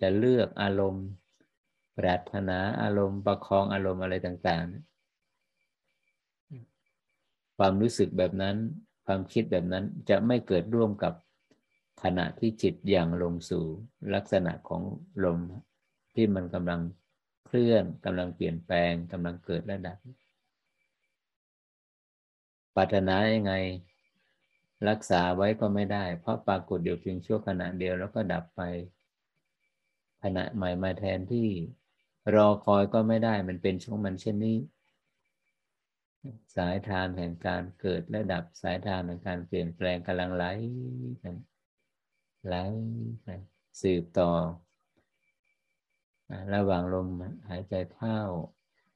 [0.01, 1.07] จะเลือกอารมณ์
[1.99, 4.69] ปรารถนาอารมณ์ ประคองอารมณ์อะไรต่างๆ
[7.59, 8.57] ความรู้สึกแบบนั้น
[9.07, 11.13] ความคิดแบบนั้นจะไม่เกิดร่วมกับ
[12.03, 13.65] ขณะที่จิตอย่างลงสู่
[14.15, 14.83] ลักษณะของ
[15.25, 15.39] ลม
[16.15, 16.81] ที่มันกำลัง
[17.47, 19.99] เคลื่อนกำลังเปลี่ยนแปลงกำลังเกิดและดับ
[22.77, 23.53] ปัจนายังไง
[24.89, 28.63] รักษาไว้ก็ไม่ได้ เพราะปรากฏเดียวเพียงชั่วขณะเดียวแล้วก็ดับไป
[30.23, 31.49] ขณะใหม่มาแทนที่
[32.35, 34.57] รอคอยก็ไม่ได้มันเป็นช่วงมันเช่นนี้
[36.57, 40.45] สายทานแห่งการเกิดและดับสายทานแห่งการเปลี่ยนแปลงกำลังไหล
[41.23, 41.35] กัน
[42.47, 42.57] ไหล
[43.23, 43.29] ไป
[43.83, 44.31] สืบต่อ
[46.55, 47.09] ระหว่างลม
[47.49, 48.19] หายใจเข้า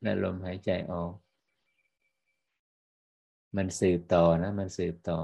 [0.03, 1.13] และลมหายใจออก
[3.57, 5.21] มันสืบต่อนะ มันสืบต่อ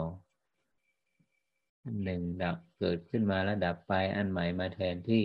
[2.05, 5.25] หนึ่งดับเกิดขึ้นมาแล้วดับไปอันใหม่มาแทนที่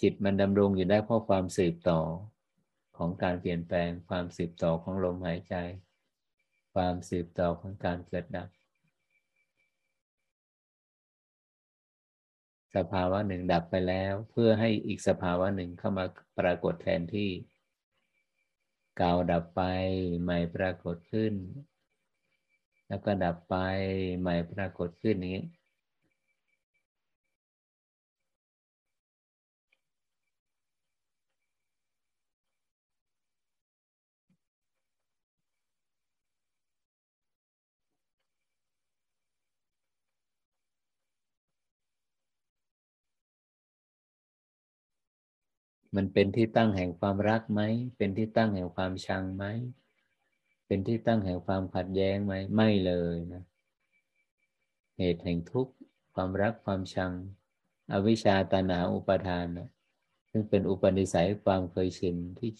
[0.00, 2.00] จิตมันดำรงอยู่ได้เพราะความสืบต่อ
[2.96, 5.54] ของการเปลี่ยนแปลงความสืบต่อของลมหายใจ
[6.74, 8.48] ความสืบต่อของการเกิดดับ
[12.76, 16.04] สภาวะหนึ่งดับไปแล้ว เพื่อให้อีกสภาวะหนึ่งเข้ามา
[16.38, 17.30] ปรากฏแทนที่
[18.98, 19.62] เก่าดับไป
[20.22, 21.32] ใหม่ปรากฏขึ้น
[22.92, 23.54] แล้วก็ดับไป
[24.20, 25.38] ใหม่ปรากฏขึ้นนี้
[45.96, 47.60] มันเป็นที่ตั้งแห่งความรักไหม
[47.96, 49.44] เป็นที่ตั้งแห่งความชังไหม
[50.72, 53.42] เป็นที่ตั้งแห่งความขัดแย้งไหมไม่เลยนะ
[54.98, 55.72] เหตุแห่งทุกข์
[56.14, 57.12] ความรักความชัง
[57.92, 59.68] อวิชชาตานาอุปทานนะ
[60.30, 62.50] ซึ่งเป็นอุปนิสัยความเคยชินที่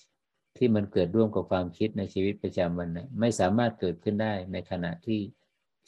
[0.56, 5.20] ที่มันเกิดร่วมกับความคิดในชีวิตประจำวันนะไม่สามารถเกิดขึ้นได้ในขณะที่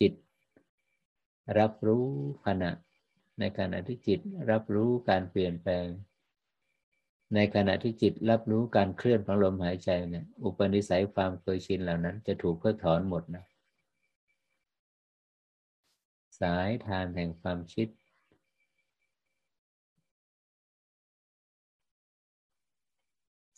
[0.01, 0.13] จิต
[1.59, 2.07] รับรู้
[2.47, 2.71] ขณะ
[3.41, 5.87] ในขณะที่จิตรับรู้การเปลี่ยนแปลง
[7.35, 13.45] ในขณะที่จิตรับรู้การเคลื่อนของลมหายใจเนี่ยอุปนิสัยความเคยชินเหล่านั้น จะถูกเพิกถอนหมดนะ
[16.41, 17.89] สายทานแห่งความคิด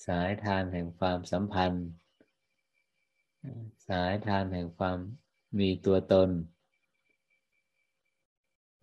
[0.07, 1.87] สายทานแห่งความสัมพันธ์
[3.89, 4.99] สายทานแห่งความ
[5.59, 6.31] มีตัวตน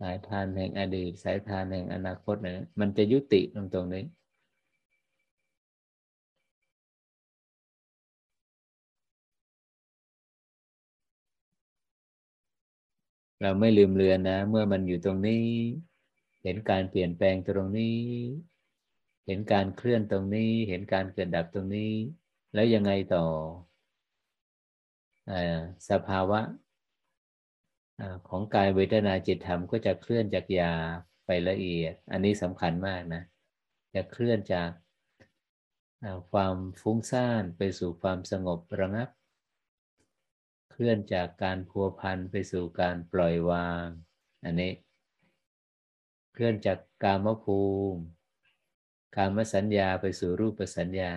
[0.00, 4.04] สายทานแห่งอดีต สายทานแห่งอนาคตเนี่ยมันจะยุติตรงตรงนี้
[13.44, 15.46] เราไม่ลืมเลือนนะ เมื่อมันอยู่ตรงนี้
[16.42, 17.98] เห็นการเปลี่ยนแปลงตรงนี้
[19.26, 21.92] เห็นการเคลื่อนตรงนี้ เห็นการเกิดดับตรงนี้
[22.54, 23.24] แล้วยังไงต่อ
[25.30, 25.32] อ
[25.90, 26.40] สภาวะ
[28.28, 30.72] ของกายเวทนาจิตธรรมก็จะเคลื่อนจากยา
[31.26, 33.22] ไปละเอียด อันนี้สำคัญมากนะ
[33.94, 34.70] จะเคลื่อนจาก
[36.32, 39.08] ความฟุ้งซ่านไปสู่ความสงบระงับ
[40.76, 43.86] เคลื่อนจากการพัวพันไปสู่การปล่อยวาง
[44.44, 44.72] อันนี้
[46.32, 48.02] เคลื่อนจากกามภูมิ
[49.16, 51.12] การมสัญญาไปสู่รูปสัญญา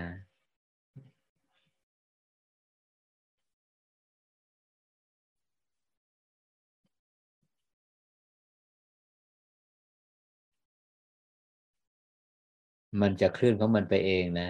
[13.02, 14.50] มันจะเคลื่อนของมันไปเองนะ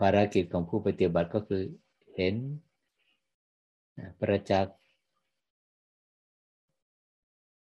[0.00, 1.62] ภารกิจของผู้ปฏิบัติก็คือ
[2.16, 2.36] เห็น
[4.20, 4.76] ประจักษ์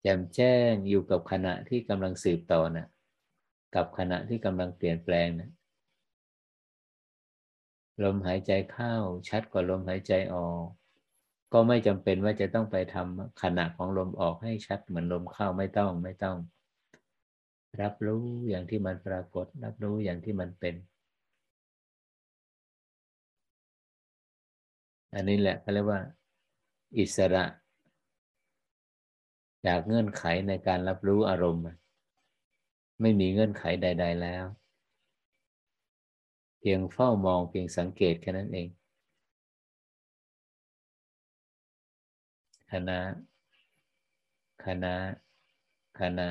[0.01, 2.87] แจ่มแจ้งอยู่กับขณะที่กำลังสืบต่อนะ
[3.75, 5.49] กับขณะที่กำลังเปลี่ยนแปลงนะ
[8.03, 8.95] ลมหายใจเข้า
[9.29, 10.65] ชัดกว่าลมหายใจออก
[11.53, 16.37] ก็ไม่จำเป็นว่าจะต้องไปทำขณะของลมออกให้ชัดเหมือนลมเข้าไม่ต้องไม่ต้อง
[17.81, 20.75] รับรู้อย่างที่มันปรากฏ รับรู้อย่างที่มันเป็น
[25.15, 26.01] อันนี้แหละเขาเรียกว่า
[26.97, 27.45] อิสระ
[29.65, 31.63] จากเงื่อนไขในการรับรู้อารมณ์
[33.01, 34.45] ไม่มีเงื่อนไขใด ๆแล้ว
[36.59, 38.67] เพียงเฝ้ามองเพียงสังเกตแค่นั้นเอง
[42.71, 42.99] คณะ
[44.65, 44.95] คณะ
[45.99, 46.27] คณะ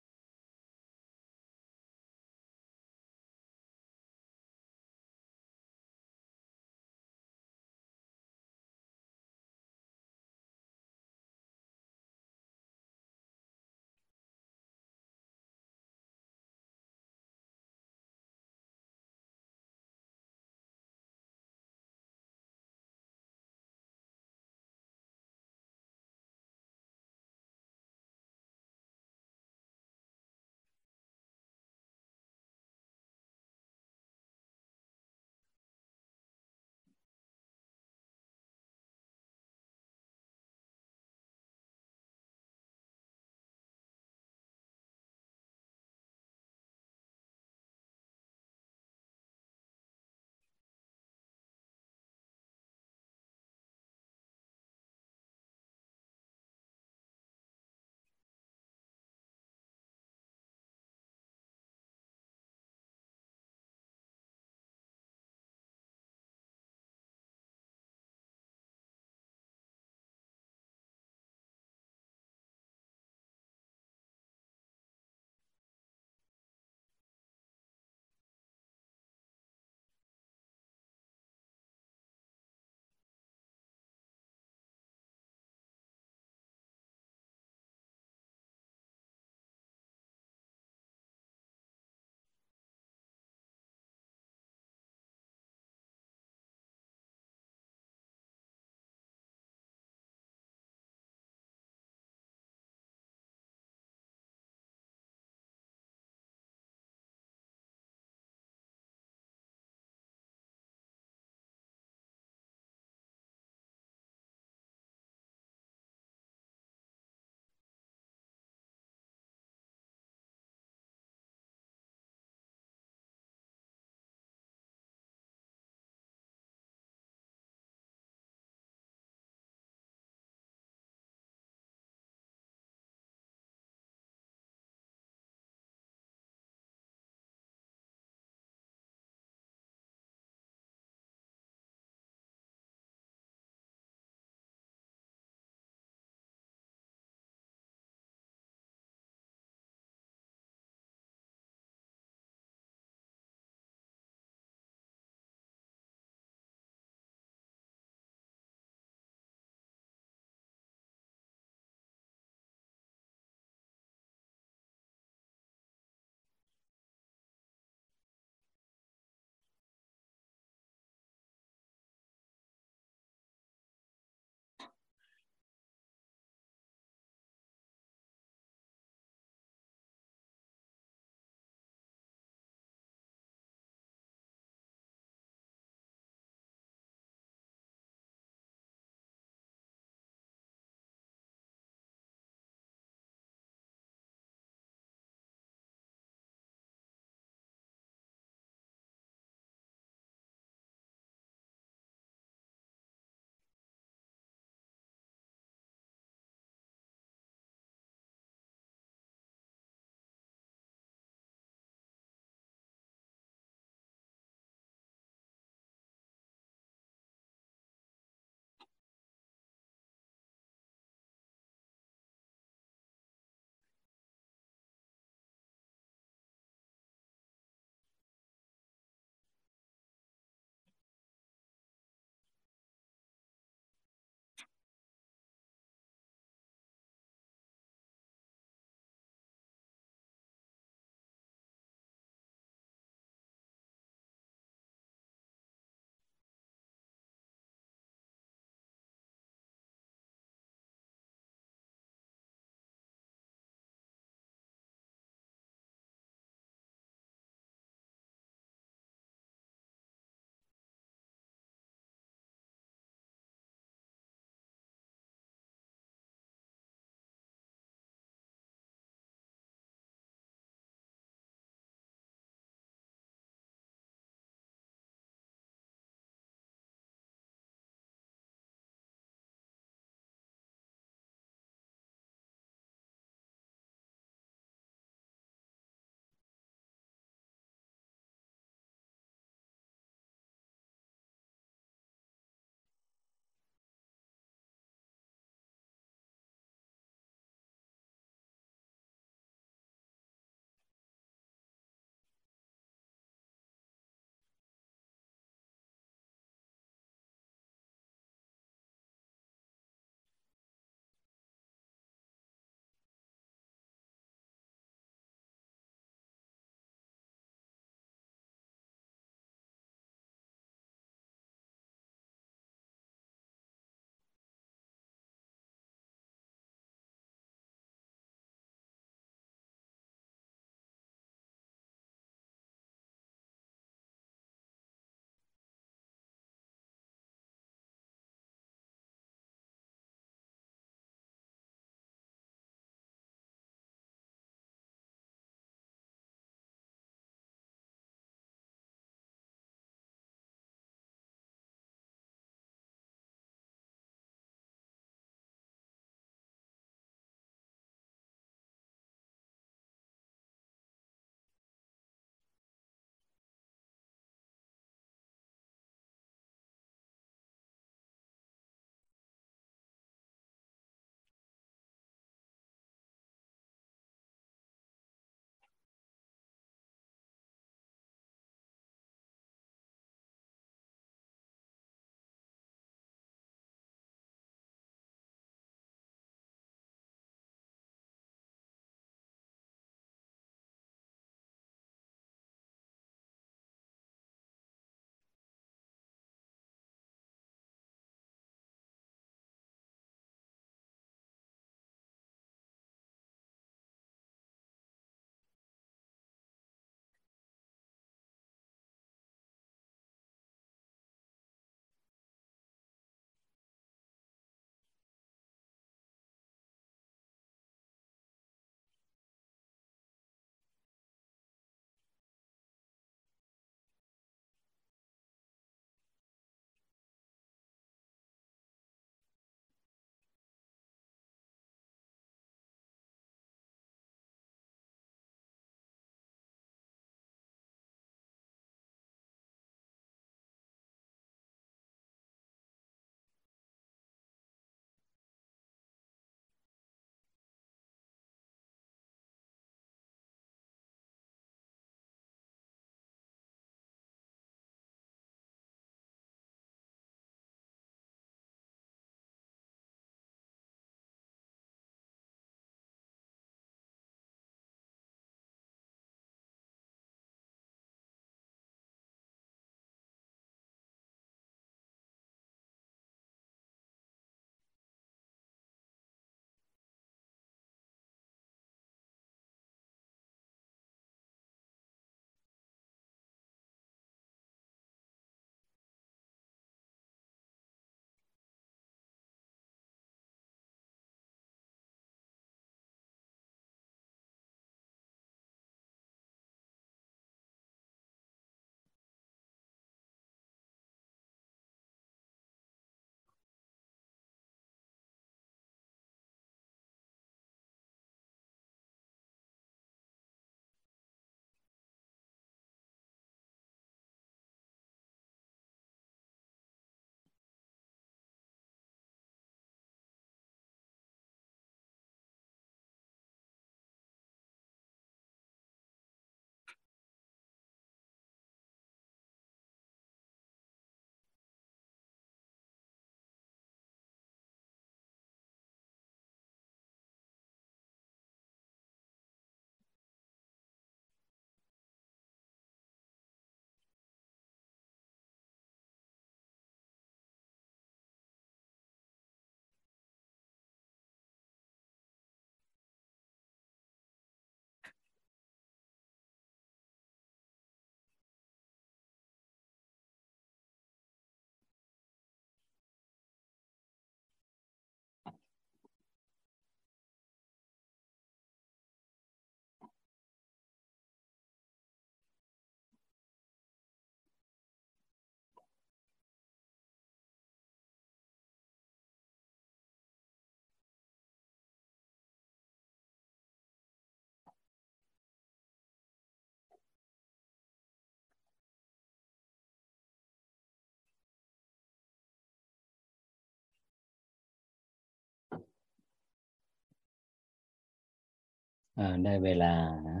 [599.04, 599.54] ได้เวลา
[599.88, 600.00] นะ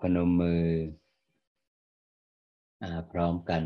[0.00, 0.64] พนมมือ
[2.82, 3.62] อพร้อมกัน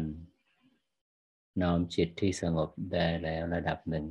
[1.62, 4.07] น้อมจิตที่สงบได้แล้วระดับหนึ่ง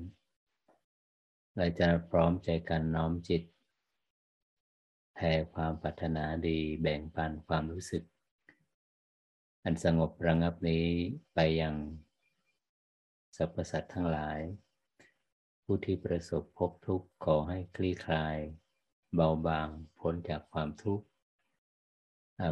[1.56, 3.44] เราจะพร้อมใจกันน้อมจิต
[5.16, 8.04] แผ่ความปรารถนาดีแบ่งปันความรู้สึก
[9.64, 10.86] อันสงบระงับนี้
[11.34, 11.74] ไปยัง
[13.38, 14.40] สรรพสัตว์ทั้งหลาย
[15.64, 18.38] ผู้ที่ประสบพบทุกข์ขอให้คลี่คลาย
[19.16, 19.68] เบาบาง
[20.00, 21.06] พ้นจากความทุกข์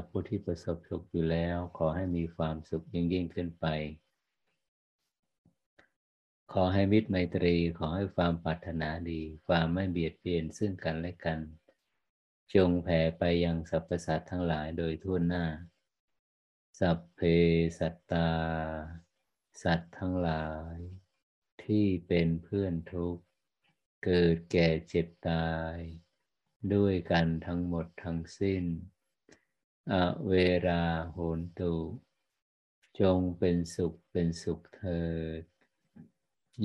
[0.07, 3.65] ผู้ที่ประสบสุขอยู่แล้วขอให้มีความสุขยิ่งยิ่งขึ้นไป
[6.53, 11.39] ขอให้มิตรไมตรีขอให้ความปรารถนาดี ความไม่เบียดเบียนซึ่งกันและกัน
[12.55, 15.45] จงแผ่ไปยังสรรพสัตว์ทั้งหลายโดยทั่วหน้า
[16.79, 17.19] สัพเพ
[17.79, 18.29] สัตตา
[19.63, 20.77] สัตว์ทั้งหลาย
[21.65, 23.23] ที่เป็นเพื่อนทุกข์
[24.03, 25.77] เกิดแก่เจ็บตาย
[26.73, 28.63] ด้วยกันทั้งหมดทั้งสิ้น
[29.91, 29.93] อ
[30.27, 30.33] เว
[30.67, 31.75] ราโหนตุ
[32.99, 35.05] จงเป็นสุขเป็นสุขเถิ
[35.41, 35.43] ด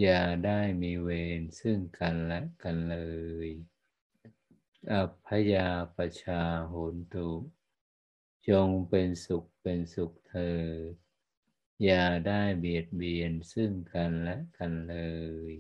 [0.00, 2.98] อย่าได้มีเวรซึ่งกันและกันเล
[3.46, 3.48] ย
[4.92, 7.30] อัพยาปชาโหนตุ
[8.48, 10.52] จงเป็นสุขเป็นสุขเถิ
[10.92, 10.94] ด
[11.84, 14.96] อย่าได้เบียดเบียนซึ่งกันและกันเล
[15.50, 15.52] ย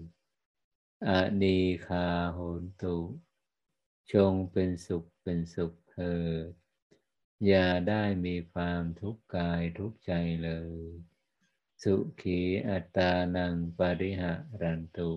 [1.08, 1.10] อ
[1.42, 2.98] นีคาโหนตุ
[4.12, 6.16] จงเป็นสุขเป็นสุขเถิ
[6.48, 6.50] ด
[7.46, 10.12] อย่าได้มีความทุกข์กายทุกข์ใจ
[10.44, 10.50] เล
[10.80, 10.86] ย
[11.82, 15.12] สุขีอัตานังปริหะรันตุ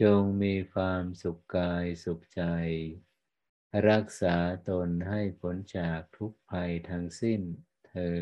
[0.00, 2.42] จงมีความสุขกายสุขใจ
[3.88, 4.36] รักษา
[4.68, 7.40] ตนให้พ้นจากทุกภัยทั้งสิ้น
[7.86, 8.20] เธอ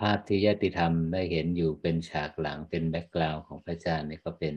[0.00, 4.56] ภาพที่ญาติธรรมได้เห็นอยู่เป็นฉากหลังเป็นแบ็กกราวน์ของพระอาจารย์นี่ก็เป็น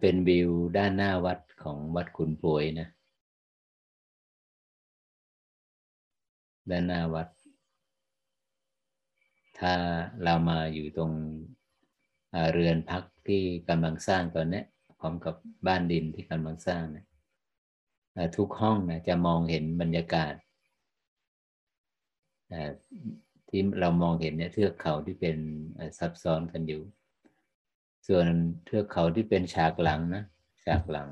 [0.00, 2.88] เป็นวิวด้านหน้าวัดของวัดขุนป่วยนะ
[6.70, 7.28] ด้านหน้าวัด
[9.58, 9.72] ถ้า
[10.22, 11.12] เรามาอยู่ตรง
[12.52, 14.62] เรือนพักที่กำลังสร้างตอนนี้
[14.98, 15.34] พร้อมกับ
[15.66, 17.04] บ้านดินที่กำลังสร้างนะ
[18.36, 20.34] ทุกห้องนะจะมองเห็นบรรยากาศ
[23.48, 25.36] ที่เรามองเห็นเนี่ยเทือกเขาที่เป็น
[25.98, 26.82] ซับซ้อนกันอยู่
[28.06, 28.26] ส่วน
[28.66, 30.24] เทือกเขาที่เป็นฉากหลังนะ
[30.64, 31.08] ฉากหลัง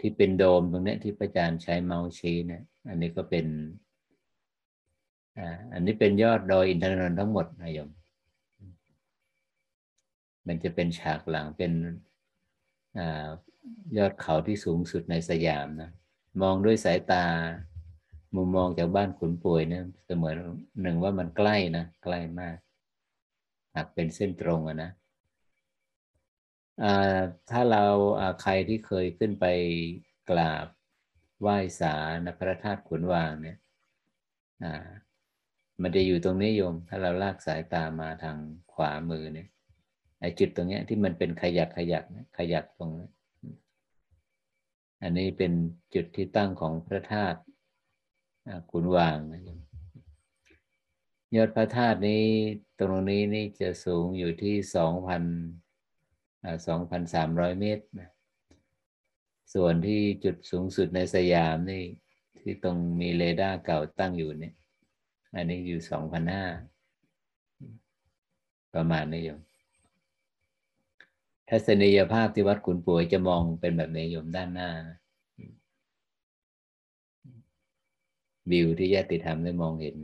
[0.00, 3.46] ที่เป็นโดมตรงนี้ที่พระอาจารย์ใช้เมาส์ชี้นี่ยอันนี้ก็เป็น
[5.72, 7.90] อันนี้เป็นยอดดอยอินทนนท์ทั้งหมดนะโยม
[10.46, 11.72] มันจะเป็นฉากหลังเป็น
[12.98, 13.00] อ
[13.98, 15.90] ยอดเขาที่สูงสุดในสยามนะ
[16.42, 17.24] มองด้วยสายตา
[18.36, 20.36] มุมมองจากบ้านขุนป่วยเนี่ยเสมือน
[20.82, 22.56] หนึ่งว่ามันใกล้นะใกล้มาก
[23.74, 24.90] หากเป็นเส้นตรงอะนะ
[27.50, 27.84] ถ้าเรา
[28.42, 29.46] ใครที่เคยขึ้นไป
[30.30, 30.66] กราบ
[31.40, 33.58] ไหว้สารพระธาตุขุนวางเนี่ย
[35.82, 38.36] มันจะอยู่ตรงนี้โยม ถ้าเราลากสายตามาทาง
[38.72, 39.48] ขวามือเนี่ย
[40.20, 42.04] ไอจุดตรงเนี้ยที่มันเป็นขยักขยัก
[42.38, 43.08] ขยักตรงนี้
[45.02, 45.52] อันนี้เป็น
[45.94, 47.38] จุดที่ตั้งของพระธาตุ
[48.70, 49.40] ขุนวางนะ
[51.34, 52.24] ยอดพระธาตุนี้
[52.80, 55.22] ตรงนี้นี่จะสูงอยู่ที่สองพัน
[56.66, 58.10] สองพันสามร้อยเมตรนะ
[59.54, 61.84] ส่วนที่จุดสูงสุดในสยามนี่
[62.40, 64.54] ที่ตรงมีเรดาร์เก่าตั้งอยู่เนี่ย
[65.34, 66.44] อันนี้อยู่สองพันห้า
[68.74, 69.40] ประมาณนี้โยม
[71.48, 74.96] ทัศนียภาพที่วัดขุนป่วยจะมองเป็นแบบนี้โยมด้านหน้านะ
[78.50, 79.96] วิวที่ญาติธรรมได้มองเห็น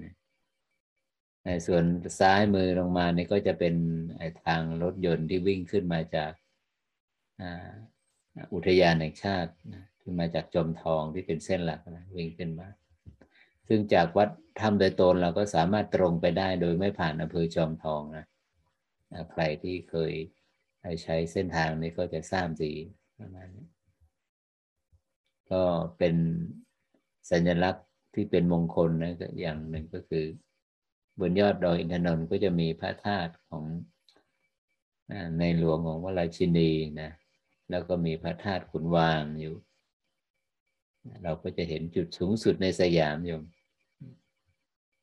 [1.44, 1.84] ในส่วน
[2.20, 3.74] ซ้ายมือลงมาเนี่ยก็จะเป็น
[4.46, 6.32] ทางรถยนต์ที่วิ่งขึ้นมาจาก
[8.54, 9.52] อุทยานแห่งชาติ
[10.02, 12.68] ขึ้นมาจากจอมทองที่เป็นเส้นหลักนะวิ่งขึ้นมา
[13.68, 14.28] ซึ่งจากวัด
[14.60, 18.26] ถ้ำโดยตนเราก็สามารถตรงไปได้โดยไม่ผ่านอำเภอจอมทองนะ
[19.32, 20.12] ใครที่เคย
[21.02, 22.72] ใช้เส้นทางนี้ก็จะทราบดี
[23.18, 23.66] ประมาณนี้
[25.52, 25.62] ก็
[25.98, 26.14] เป็น
[27.30, 30.24] สัญลักษณ์ ที่เป็นมงคลนะอย่างหนึ่งก็คือ
[31.20, 33.64] บนยอดดอยอินทนนท์ก็จะมีพระธาตุของ
[35.38, 37.10] ในหลวงของวราชินีนะ
[37.70, 39.54] แล้วก็มีพระธาตุขุนวางอยู่
[41.22, 43.40] เราก็จะเห็นจุดสูงสุดในสยามอยู่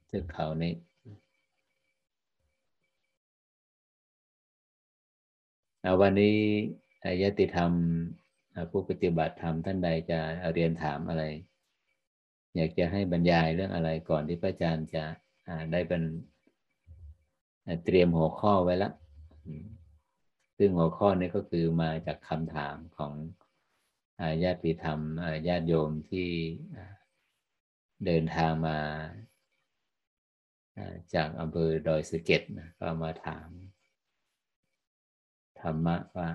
[0.08, 0.74] เทือกเขานี้
[6.02, 6.36] วันนี้
[7.04, 7.72] อายติธรรม
[8.72, 10.20] ผู้ปฏิบัติธรรมท่านใดจะ
[10.54, 11.24] เรียนถามอะไร
[12.56, 15.04] อยากจะให้บรรยายเรื่องอะไรก่อนที่พระอาจารย์จะ
[15.72, 16.04] ได้เป็น
[17.86, 18.94] เตรียมหัวข้อไว้แล้ว
[20.58, 23.14] ซึ่งหัวข้อนี้ก็คือมาจากคำถามของ
[24.44, 25.00] ญาติธรรม
[25.48, 26.30] ญาติโยมที่
[28.06, 28.80] เดินทางมา
[31.16, 33.50] จากอำเภอดอยสะเก็ดนะก็มาถาม
[35.62, 36.30] ธรรมะว่า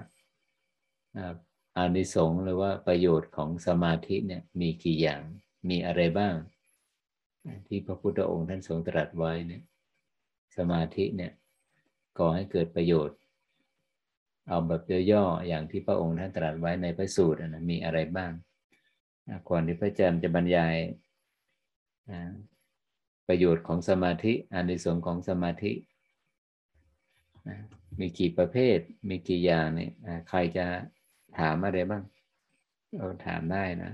[1.77, 5.23] อานิสงส์หรือว่าประโยชน์ของสมาธิเนี่ยมีกี่อย่าง
[5.69, 6.35] มีอะไรบ้าง
[7.67, 9.63] ที่พระพุทธองค์ท่านทรงตรัสไว้เนี่ย
[10.57, 11.33] สมาธิเนี่ย
[12.19, 13.19] ก่อให้เกิดประโยชน์
[14.49, 18.33] เอาแบบย่อๆอย่างที่พระองค์ท่านตรัสไว้ในพระสูตรนะมีอะไรบ้าง
[19.49, 20.77] ก่อนที่พระอาจารย์จะบรรยาย
[23.29, 25.73] ประโยชน์ของสมาธิอานิสงส์ของสมาธิ
[28.01, 29.91] มีกี่ประเภท มีกี่อย่างเนี่ย
[30.29, 30.67] ใครจะ
[31.39, 32.03] ถามอะไรบ้าง
[32.97, 33.93] เราถามได้นะ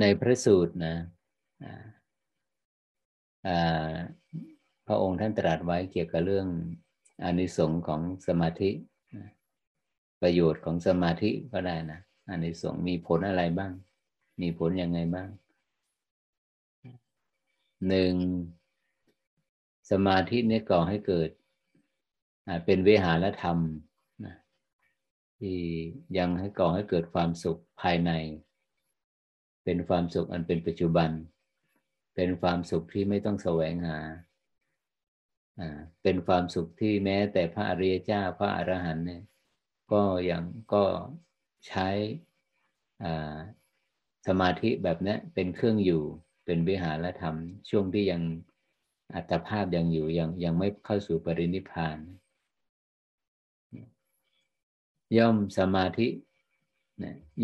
[0.00, 0.94] ในพระสูตรนะ
[4.86, 6.48] พระองค์ท่านตรัสไว้เกี่ยวกับเรื่อง
[7.22, 8.70] อานิสงส์ของสมาธิ
[10.22, 13.72] ประโยชน์ของสมาธิก็ได้นะอานิสงส์มีผลอะไรบ้าง
[14.40, 15.28] มีผลยังไงบ้าง
[17.88, 18.14] หนึ่ง
[19.90, 21.30] สมาธินี้ก่อให้เกิด
[22.64, 23.58] เป็นเวหารธรรม
[25.38, 25.58] ที่
[26.18, 28.10] ยังให้ก่อให้เกิดความสุขภายใน
[29.64, 31.10] เป็นความสุขอันเป็นปัจจุบัน
[32.14, 33.98] เป็นความสุขที่ไม่ต้องแสวงหา
[36.02, 39.22] เป็นความสุขที่แม้แต่พระอริยเจ้าพระอรหันต์เนี่ย
[39.92, 40.42] ก็ยัง
[40.74, 40.84] ก็
[41.66, 41.88] ใช้
[44.26, 46.02] สมาธิแบบนี้เป็นเครื่องอยู่
[46.44, 47.36] เป็นวิหารธรรม
[47.70, 48.22] ช่วงที่ยัง
[49.14, 51.98] อัตภาพยังอยู่ยังยังไม่เข้าสู่ปรินิพาน
[55.18, 56.08] ย่อมสมาธิ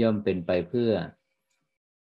[0.00, 0.92] ย่อมเป็นไปเพื่อ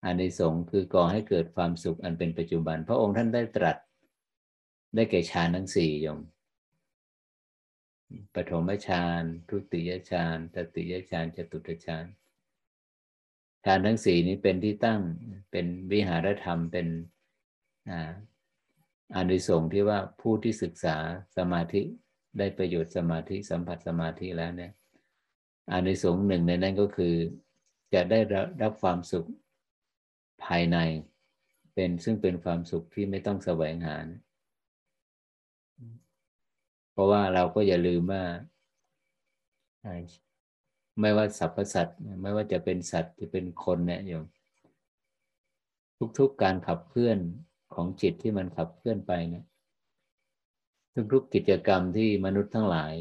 [0.03, 3.77] อานิสงส์คือก่อให้เกิดความสุขอันเป็นปัจจุบัน พระองค์ท่านได้ตรัส
[4.95, 6.19] ได้แก่ฌานทั้งสี่ยม
[8.33, 12.05] ปฐมฌานทุติยฌานตติยฌานจตุตฌาน
[13.65, 15.01] ฌานทั้งสี่นี้เป็นที่ตั้ง
[15.51, 16.87] เป็นวิหารธรรมเป็น
[19.15, 20.97] อานิสงส์ที่ว่าผู้ที่ศึกษา
[21.37, 21.81] สมาธิ
[22.37, 24.71] ได้ประโยชน์สมาธิสัมผัสสมาธิแล้วเนี่ย
[25.71, 27.15] อานิสงส์หนึ่งในนั้นก็คือ
[27.93, 28.19] จะได้
[28.61, 29.27] รับความสุข
[30.45, 30.77] ภายใน
[31.73, 33.97] เป็นซึ่งเป็นความสุขที่ไม่ต้องแสวงหา
[36.91, 38.23] เพราะว่าเราก็อย่าลืมว่า
[40.99, 44.25] ไม่ว่าสรรพสัตว์ไม่ว่าจะเป็นสัตว์ที่เป็นคนเนี่ยโยม
[46.19, 47.17] ทุกๆการขับเคลื่อน
[47.75, 49.45] ของจิตที่มันขับเคลื่อนไปเนี่ย
[51.13, 52.93] ทุกๆกิจกรรมที่มนุษย์ทั้งหลาย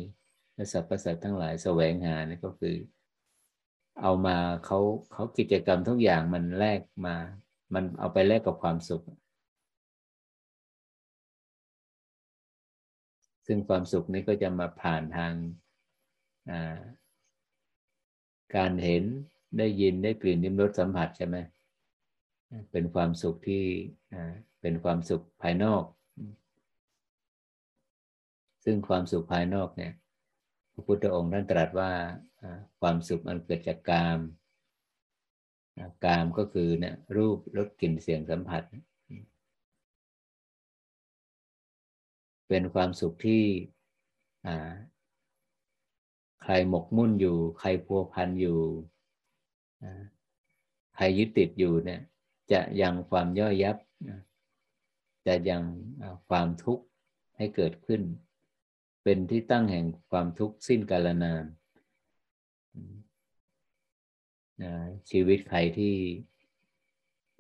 [0.55, 2.77] และสรรพสัตว์ทั้งหลายแสวงหานี่ก็คือ
[4.03, 4.37] เอามา
[4.67, 4.79] เขา
[5.13, 7.17] เขากิจกรรมทุกอย่างมันแลกมา
[7.75, 9.03] มันเอาไปแลกกับความสุข
[13.47, 15.35] ซึ่งความสุขนี้ก็จะมาผ่านทาง
[18.57, 19.05] การเห็น
[19.59, 21.37] ได้ยินได้กลิ่นนิ้มรสสัมผัสใช่ไหม
[22.73, 23.65] เป็นความสุขที่
[24.61, 25.85] เป็นความสุขภายนอก
[28.65, 29.93] ซึ่งความสุขภายนอกเนี่ย
[30.81, 31.91] ระพุทธองค์ท่านตรัสว่า
[32.81, 34.19] ความสุขมันเกิดจากกาม
[36.05, 38.63] กามก็คือเนี่ยรูปรสกลิ่นเสียงสัมผัส
[42.49, 43.43] เป็นความสุขที่
[46.43, 48.59] ใครหมกมุ่นอยู่ ใครพัวพันอยู่
[50.95, 52.01] ใครยึดติดอยู่เนี่ย
[52.53, 53.77] จะยังความย่อยยับ
[55.27, 55.63] จะยัง
[56.29, 56.85] ความทุกข์
[57.37, 58.03] ให้เกิดขึ้น
[59.13, 61.45] เป็นที่ตั้งแห่งความทุกข์สิ้นกาลนาน
[65.11, 65.95] ชีวิตใครที่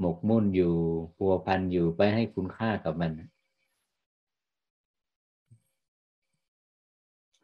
[0.00, 0.74] หมกมุ่นอยู่
[1.16, 3.12] พัวพันอยู่ไปให้คุณค่ากับมัน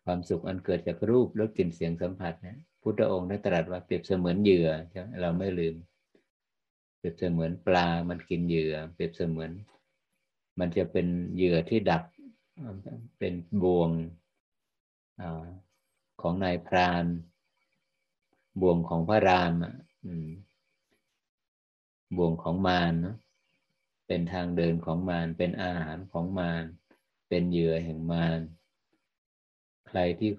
[0.05, 4.68] ความสุขอันเกิดจากรูปรสกลิ่นเสียงสัมผัสนี่ยพุทธองค์ได้ตรัสว่าเปรียบเสมือนเหยื่อ
[5.20, 5.74] เราไม่ลืม
[6.99, 9.51] เปรียบเสมือนปลามันกินเหยื่อ เปรียบเสมือน
[10.59, 11.07] มันจะเป็น
[11.37, 12.05] เหยื่อที่ดัก
[13.18, 13.90] เป็นบ่วง
[15.20, 15.22] อ
[16.20, 17.04] ของนายพราน
[18.61, 19.52] บ่วงของพระราม
[22.16, 23.16] บ่วงของมารเนาะ
[24.07, 26.64] เป็นทางเดินของมารเป็นอาหารของมาร
[27.28, 28.40] เป็นเหยื่อแห่งมาร
[29.88, 30.30] ใครที่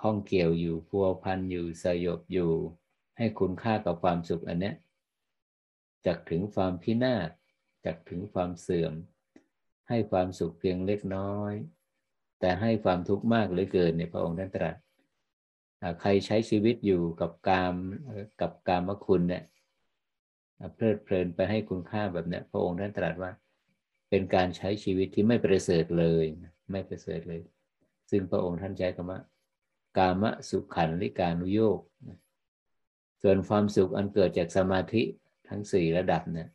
[0.00, 2.52] ข้องเกี่ยวอยู่พัวพันอยู่สยบอยู่
[3.16, 4.76] ให้คุณค่ากับความสุขอันเนี้ย
[6.06, 7.30] จากถึงความพินาศ
[7.84, 8.94] จากถึงความเสื่อม
[9.88, 11.52] ให้ความสุขเพียงเล็กน้อย
[12.40, 14.76] แต่ให้ความทุกข์มากเหลือเกินในพระองค์ท่านตรัส
[16.00, 17.74] ใครใช้ชีวิตอยู่กับกาม
[18.40, 19.44] กับกามคุณเนี่ย
[20.74, 23.32] เพลิดเพลินไปให้คุณค่าแบบเนี้ยพระองค์ท่านตรัสว่า
[24.10, 26.24] เป็นการใช้ชีวิตที่ไม่ประเสริฐเลย
[26.72, 27.42] ไม่ประเสริฐเลย
[28.10, 29.20] ซึ่งพระองค์ท่านใช้คำว่า
[29.98, 31.80] กามสุขันลิการุโยก
[33.22, 35.02] ส่วนความสุขอันเกิดจากสมาธิ
[35.48, 36.48] ทั้งสี่ระดับเนี่ย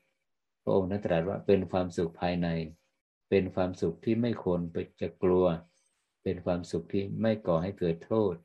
[0.64, 2.48] พระองค์ท่านตรัสว่าเป็นความสุขภายใน
[3.34, 5.46] เป็นความสุขที่ไม่ควรไปจะกลัว
[6.24, 8.36] เป็นความสุขที่ไม่ก่อให้เกิดโทษ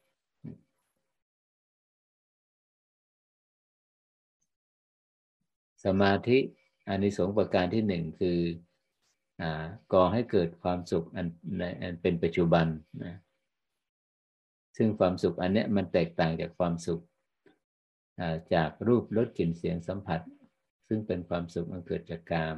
[5.85, 6.39] สมาธิ
[6.89, 8.39] อานิสงส์ประการที่หนึ่งคือ
[9.43, 9.45] อ
[9.93, 11.27] ก่อให้เกิดความสุขอัน
[11.83, 12.67] อันเป็นปัจจุบัน
[13.05, 13.17] นะ
[14.77, 17.03] ซึ่งความสุขอันนี้มันแตกต่างจากความสุข
[18.55, 20.21] จากรูปรสกลิ่นเสียงสัมผัส
[20.89, 22.57] ซึ่งเป็นความสุขอันเกิดจากกาม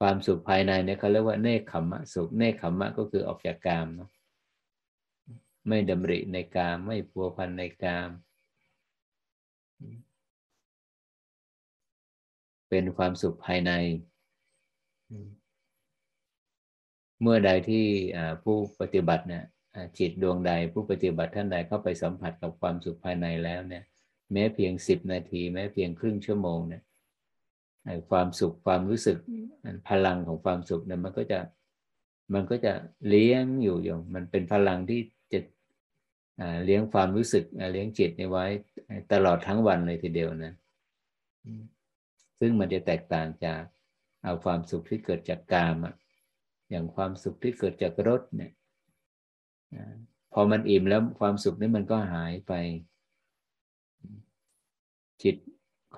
[0.00, 4.10] ความสุขภายในเนี่ยเขาเรียกว่าเนคขมมะสุข เนคขมมะก็คือออกจากกามเนาะ
[5.68, 8.10] ไม่ดำริในกาม ไม่พัวพันในกาม
[12.68, 13.72] เป็นความสุขภายใน
[17.20, 17.86] เมื่อใดที่
[18.42, 19.44] ผู้ปฏิบัติเนี่ย
[19.98, 23.84] จิตดวงใดผู้ปฏิบัติท่านใดเข้าไปสัมผัสกับความสุขภายในแล้วเนี่ย
[24.32, 26.82] แม้เพียงสิบนาที แม้เพียงครึ่งชั่วโมงเนี่ย
[28.10, 29.18] ความสุขความรู้สึก
[29.88, 31.40] พลังของความสุขเนี่ยมันก็จะ
[32.34, 32.72] มันก็จะ
[33.08, 35.00] เลี้ยงอยู่อย่างมันเป็นพลังที่
[35.32, 35.40] จะ
[36.64, 38.44] เลี้ยงความรู้สึกเลี้ยงจิตในไว้
[39.12, 40.52] ตลอดทั้งวันเลยทีเดียวนะ
[42.40, 43.62] ซึ่งมันจะแตกต่างจาก
[44.24, 45.94] เอาความสุขที่เกิดจากกามอะ
[46.70, 48.52] อย่างความสุขที่เกิดจากรสเนี่ย
[50.32, 52.52] พอมันอิ่มแล้วความสุขนี้มันก็หายไป
[55.22, 55.36] จิต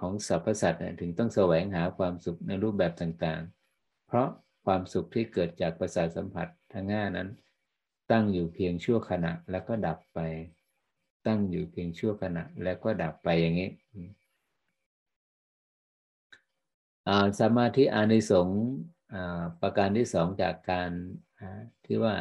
[0.01, 4.29] ของสรรพสัตว์ถึงต้องแสวงหาความสุขในรูปแบบต่างๆ เพราะ
[4.65, 7.29] ความสุขที่เกิดจากประสาทสัมผัสทั้งห้านั้น
[8.11, 10.21] ตั้งอยู่เพียงชั่วขณะแล้วก็ดับไป
[11.27, 13.71] ตั้งอยู่เพียงชั่วขณะแล้วก็ดับไปอย่างนี้
[17.41, 18.63] สมาธิอานิสงส์
[19.61, 20.91] ประการที่สองจากการ
[21.85, 22.15] ที่ว่า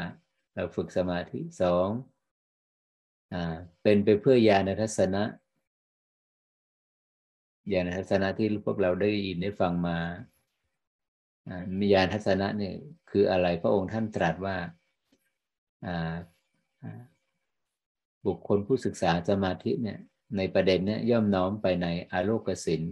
[0.54, 1.88] เราฝึกสมาธิสอง
[3.82, 5.24] เป็นไปเพื่อญาณทัศนะ
[7.74, 9.98] ญาณทัศนะที่พวกเราได้ยินได้ฟังมา
[11.94, 12.76] ญาณทัศนะเนี่ย
[13.10, 14.58] คืออะไรพระองค์ท่านตรัสว่า
[18.26, 20.00] บุคคลผู้ศึกษาสมาธิเนี่ย
[20.38, 22.84] ในประเด็นเนี้ยย่อมน้อมไปในอโลกสิน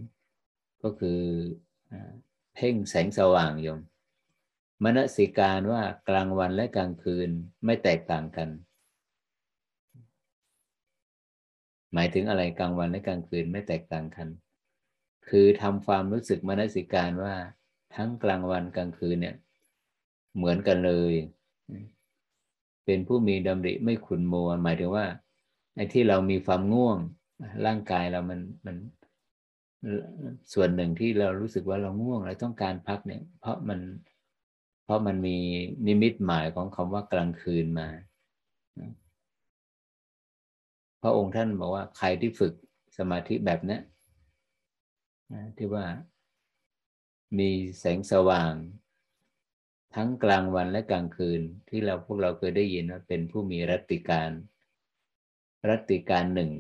[0.84, 1.20] ก็คือ
[2.56, 3.80] เพ่งแสงสว่างโยม
[4.84, 7.30] มนสิการว่ากลางวันและกลางคืน
[7.66, 8.50] ไม่แตกต่างกัน
[11.94, 14.28] หมายถึงอะไรกลางวันและกลางคืนไม่แตกต่างกัน
[15.30, 17.34] คือทำความรู้สึกมนสิการว่า
[17.96, 19.36] ทั้งกลางวันกลางคืนเนี่ย
[20.36, 21.14] เหมือนกันเลย
[22.86, 25.06] เป็นผู้มีดำริไม่ขุนโมวหมายถึงว่า
[25.76, 26.98] ไอ้ที่เรามีความง่วง
[27.66, 28.76] ร่างกายเรามันมัน
[30.54, 33.80] ส่วนหนึ่งที่เรารู้สึกว่าเราง่วงเราต้องการพักเนี่ย เพราะมัน
[34.86, 35.38] เพราะมันมี
[35.88, 37.88] นิมิตหมายของคำว่ากลางคืนมา
[41.02, 42.54] พระองค์ท่านบอกว่าใครที่ฝึก
[42.98, 43.78] สมาธิแบบนี้
[45.58, 45.86] ที่ว่า
[47.40, 47.50] มี
[47.80, 48.54] แสงสว่าง
[49.96, 54.30] ทั้งกลางวันและกลางคืน ที่เราพวกเราเคยได้ยินว่าเป็นผู้มีรัติการ
[55.70, 56.52] รัติการหนึ่ง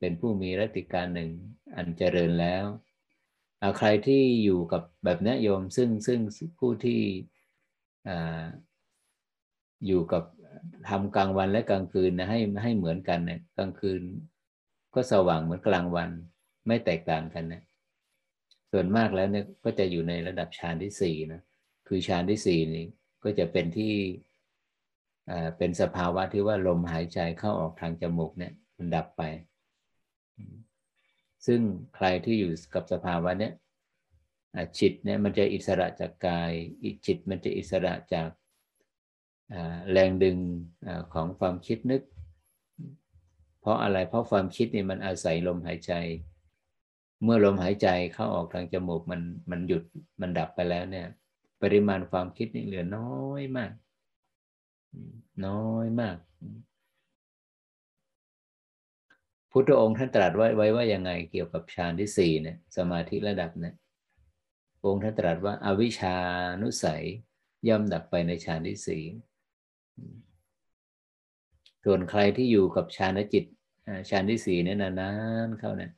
[0.00, 1.30] เป็นผู้มีรัติการหนึ่ง
[1.76, 2.64] อันเจริญแล้ว
[3.78, 6.20] ใครที่อยู่กับแบบนี้โยมซึ่งซึ่ง
[6.58, 7.00] ผู้ที่
[9.86, 10.22] อยู่กับ
[10.88, 14.02] ทำกลางวันและกลางคืนนะให้ให้เหมือนกันเนี่ยกลางคืน
[14.94, 16.10] ก็สว่างเหมือนกลางวัน
[16.66, 17.62] ไม่แตกต่างกันนะ
[18.72, 21.42] ส่วนมากแล้วเนี่ยก็จะอยู่ในระดับฌานที่สี่นะ
[21.88, 22.86] คือฌานที่สี่นี่
[23.24, 23.94] ก็จะเป็นที่
[25.58, 29.22] เป็นสภาวะที่ว่าลมหายใจเข้าออกทางจมูกเนี่ยมันดับไป
[31.46, 31.60] ซึ่ง
[31.96, 33.52] ใครที่อยู่กับสภาวะเนี้ย
[34.78, 36.52] จิตเนี่ยมันจะอิสระจากกาย
[37.06, 38.30] จิตมันจะอิสระจาก
[39.92, 40.38] แรงดึง
[41.14, 42.02] ของความคิดนึก
[43.60, 45.92] เพราะอะไรเพราะความคิดนี่มันอาศัยลมหายใจ
[47.22, 49.20] เมื่อลมหายใจเข้าออกทางจมูกมัน
[49.50, 49.82] มันหยุด
[50.20, 51.06] มันดับไปแล้วเนี่ย
[51.62, 53.72] ปริมาณความคิดนี่เหลือน้อยมาก
[55.46, 56.16] น้อยมาก
[59.50, 63.74] พุทธองค์ท่านตรัสไว้ไว้ว่ายังไงเกี่ยวกับฌานที่สี่เนี่ย สมาธิระดับเนี่ย
[64.84, 66.16] องค์ท่านตรัสว่าอาวิชา
[66.62, 67.02] นุสัย
[67.68, 69.02] ย่อมดับไปในฌานที่สี่
[71.84, 73.44] ส่วนใครที่อยู่กับฌานจิต
[74.10, 75.12] ฌานที่สี่เนี่ยนา
[75.46, 75.92] นๆเข้าเนี่ย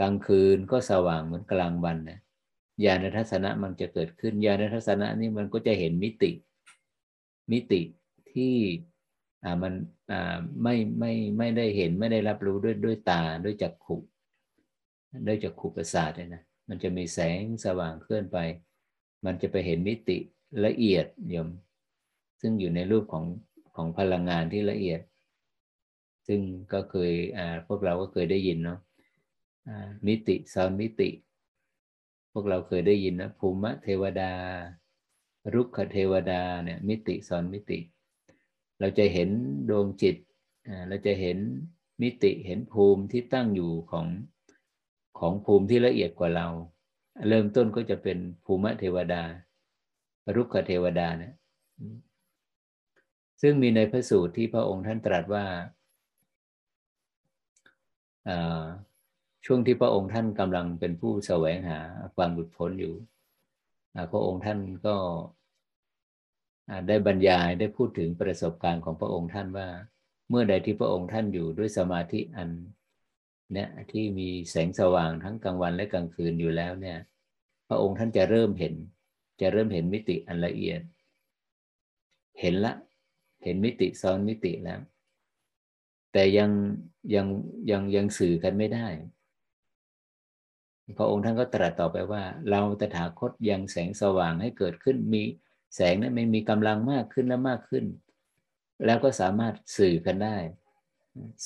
[0.00, 2.20] กลางคืนก็สว่างเหมือนกลางวันนะ
[2.84, 6.30] ญาณทัศนะมันจะเกิดขึ้นญาณทัศนะนี่มันก็จะเห็นมิติ
[7.52, 7.82] มิติ
[8.32, 8.54] ที่
[9.44, 9.72] อ่ามัน
[10.12, 13.96] อ่าไม่ไม่ไม่ได้เห็นไม่ได้รับรู้ด้วยด้วยตาด้วยจักขุ
[15.26, 18.38] ด้วยจักขุประสาทเลยนะมันจะมีแสงสว่างเคลื่อนไป
[19.24, 20.18] มันจะไปเห็นมิติ
[20.66, 21.48] ละเอียดโยม
[22.40, 23.24] ซึ่งอยู่ในรูปของ
[23.76, 25.00] ของพลังงานที่ละเอียด
[26.26, 26.40] ซึ่ง
[26.72, 27.12] ก็เคย
[27.68, 28.78] พวกเราก็เคยได้ยินเนาะ
[30.06, 31.10] มิติซ้อนมิติ
[32.32, 34.32] พวกเราเคยได้ยินนะภูมิเทวดา
[35.54, 37.78] รุกขเทวดาเนี่ยมิติซ้อนมิติ
[38.80, 39.30] เราจะเห็น
[39.68, 40.16] ดวงจิต
[40.88, 41.38] เราจะเห็น
[42.02, 44.06] มิติเห็นภูมิที่ตั้งอยู่ของ
[45.18, 46.48] ของภูมิที่ละเอียดกว่าเรา
[47.28, 49.22] เริ่มต้นก็จะเป็นภูมิเทวดา
[50.36, 51.34] รุกขเทวดาเนี่ย
[53.42, 55.44] ซึ่งมีในพระสูตรที่พระองค์ท่านตรัสว่า
[59.44, 61.78] ช่วงที่พระองค์ท่านกำลังเป็นผู้แสวงหา
[62.16, 62.94] ความหลุดพ้นอยู่
[64.12, 64.96] พระองค์ท่านก็
[66.88, 69.68] ได้บรรยายได้พูดถึงประสบการณ์ของพระองค์ท่านว่า
[70.28, 72.50] เมื่อใดที่พระองค์ท่านอยู่ด้วยสมาธิอัน
[73.52, 76.98] เนี่ยที่มีแสงสว่างทั้งกลางวันและกลางคืนอยู่แล้วเนี่ย
[77.68, 78.74] พระองค์ท่านจะเริ่มเห็น
[79.40, 80.80] จะเริ่มเห็นมิติอันละเอียด
[82.40, 82.74] เห็นละ
[83.42, 84.80] เห็นมิติซ้อนมิติแล้ว
[86.18, 86.50] แต่ยัง
[87.14, 87.26] ยัง
[87.70, 88.88] ยังยังสื่อกันไม่ได้
[90.96, 95.22] พระองค์ท่านก็ตรัสต่อไปว่า เราตถาคตยังแสงสว่างให้เกิดขึ้นมี
[95.76, 97.84] แสงนั้นไม่มีกำลังมากขึ้นและมากขึ้น
[98.86, 100.36] แล้วก็สามารถสื่อกันได้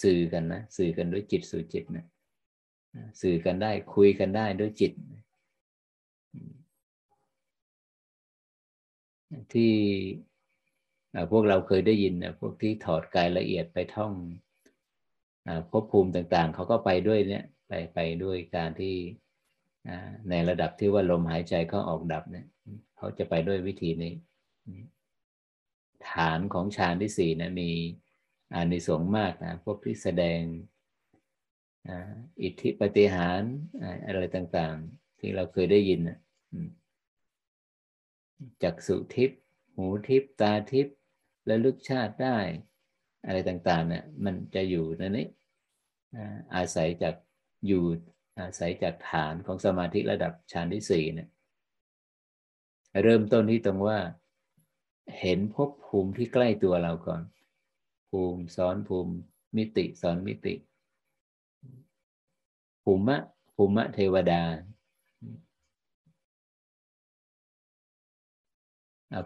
[0.02, 2.06] สื่อกันนะสื่อกันด้วยจิตสู่จิตนะ
[3.20, 4.92] สื่อกันได้คุยกันได้ด้วยจิต
[9.52, 9.72] ที่
[11.30, 14.12] พวกเราเคยได้ยินนะพวกที่ถอดกายละเอียดไปท่อง
[15.70, 18.94] ภพภูมิต่างๆ เขาก็ไปด้วยเนี่ยไปไปด้วยการที่
[20.30, 22.46] ในระดับที่ว่าลมหายใจเขาออกดับเนี่ย
[22.96, 24.14] เขาจะไปด้วยวิธีนี้
[26.10, 27.70] ฐานของฌานที่สี่นะมี
[28.54, 30.40] อานิสงส์มากนะพวกที่แสดง
[32.42, 33.42] อิทธิปฏิหาร
[34.06, 36.00] อะไรต่างๆ ที่เราเคยได้ยิน
[38.62, 39.30] จักสุทิพ
[39.74, 40.88] หูทิพตาทิพ
[41.46, 42.38] และลึกชาติได้
[43.26, 45.26] อะไรต่างๆเนี่ยมันจะอยู่ในนี้
[46.56, 47.14] อาศัยจาก
[47.66, 47.84] อยู่
[48.40, 51.28] อาศัยจากฐานของสมาธิระดับฌานที่สี่เนี่ย
[53.02, 53.98] เริ่มต้นที่ตรงว่า
[55.20, 57.22] เห็นภพภูมิที่ใกล้ตัวเราก่อน
[58.10, 59.14] ภูมิซ้อนภูมิ
[59.56, 60.54] มิติซ้อนมิติ
[62.84, 63.18] ภูมิะ
[63.54, 64.42] ภูมิะเทวดา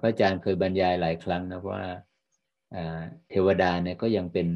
[0.00, 1.82] พระอาจารย์เคยบรรยายหลายครั้งนะว่า
[3.28, 4.48] เทวดาเนี่ยก็ยังเป็น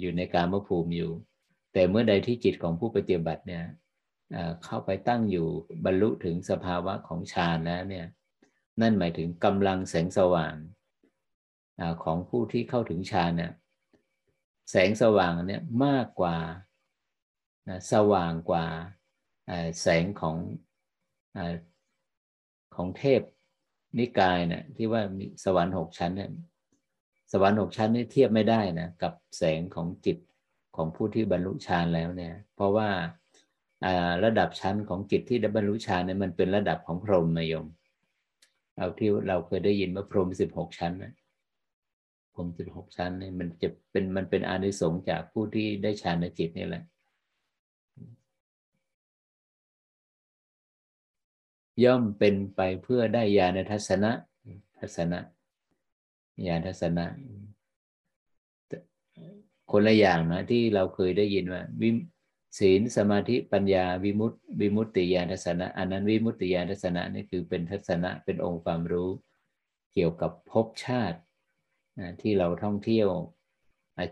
[0.00, 1.10] อยู่ในการมภูมิอยู่
[1.72, 3.64] แต่เมื่อใดที่จิตของผู้ปฏิบัติเนี่ย
[4.64, 5.46] เข้าไปตั้งอยู่
[5.84, 8.06] บรรลุถึงสภาวะของฌานแล้วเนี่ย
[8.80, 10.54] นั่นหมายถึงกำลังแสงสว่าง
[12.04, 13.52] ของผู้ที่เข้าถึงฌานเนี่ย
[14.70, 16.36] แสงสว่างเนี่ยมากกว่า
[17.92, 18.66] สว่างกว่า
[19.80, 20.36] แสงของ
[22.74, 23.20] ของเทพ
[23.98, 26.30] นิกายเนี่ยที่ว่ามีสวรรค์หกชั้นเนี่ย
[27.32, 30.18] สวรรค์หกชั้นนี่เทียบไม่ได้นะกับแสงของจิต
[30.76, 32.88] ของผู้ที่บรรลุฌานแล้วเนี่ย เพราะว่า
[34.24, 37.66] ระดับชั้นของจิตที่ได้บรรลุฌานเนี่ยมันเป็นระดับของพรหมนายม
[38.76, 41.12] เอาที่เราเคยได้ยินว่าพรหมสิบหกชั้นนะ
[42.32, 46.84] พรหมสิบหกชั้นเนี่ยมันจะเป็นมันเป็นอานิสงส์จากผู้ที่ได้ฌานในจิตนี่แหละ
[51.84, 54.12] ย่อมเป็นไปเพื่อได้ญาณทัศนะ
[54.78, 55.20] ทัศนะ
[56.46, 57.06] ญาณทัศนะ
[59.70, 61.90] คนละอย่างนะ ที่เราเคยได้ยินว่าวิ
[62.58, 69.10] ศีลสมาธิปัญญาวิมุตติวิมุตติญาณทัศนะ อันนั้นวิมุตติญาณทัศนะนี่คือเป็นทัศนะเป็นองค์ความรู้
[69.94, 71.18] เกี่ยวกับภพชาติ
[72.20, 73.08] ที่เราท่องเที่ยว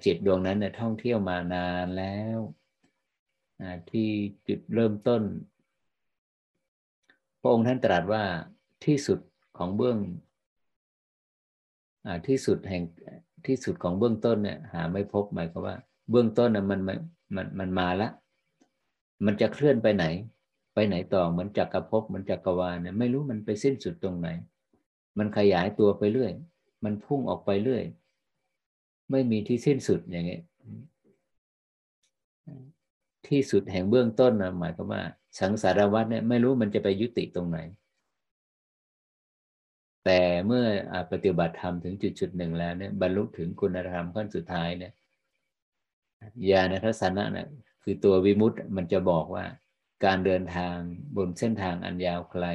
[0.05, 2.39] จิตดวงนั้นเนี่ยท่องเที่ยวมานานแล้ว
[3.91, 4.09] ที่
[4.49, 5.23] จุดเริ่มต้น
[7.41, 8.25] พระองค์ท่านตรัสว่า
[8.85, 9.19] ที่สุด
[9.59, 9.99] ของเบื้อง
[12.29, 12.83] ที่สุดแห่ง
[13.47, 15.77] ที่สุดของเบื้องต้นเนี่ยหาไม่พบหมายความว่า
[16.11, 16.95] เบื้องต้นน่ะมันมั
[17.45, 18.13] นมันมาแล้ว
[19.25, 20.05] มันจะเคลื่อนไปไหน
[20.75, 24.29] ไปไหนต่อเหมือนจักรภพเหมือนจักรวาลเนี่ยไม่รู้มันไปสิ้นสุดตรงไหน
[25.19, 26.33] มันขยายตัวไปเรื่อย
[26.85, 27.85] มันพุ่งออกไปเรื่อย
[29.11, 30.43] ไม่มีที่สิ้นสุดอย่างเงี้ย
[33.29, 35.03] ที่สุดแห่งเบื้องต้นนะหมายความว่า
[35.39, 37.59] สังสารวัฏเนี่ยไม่รู้มันจะไปยุติตรงไหน
[40.05, 40.65] แต่เมื่อ
[41.13, 44.93] ปฏิบัติธรรมถึงจุดจุดหนึ่งแล้วเนี่ยบรรลุถึงคุณธรรมขั้นสุดท้ายเนี่ย
[46.51, 47.49] ญาณทัศนะนะ
[47.83, 49.45] คือตัววิมุตต์มันจะบอกว่า
[50.05, 50.77] การเดินทาง
[51.17, 52.47] บนเส้นทางอันยาวไกล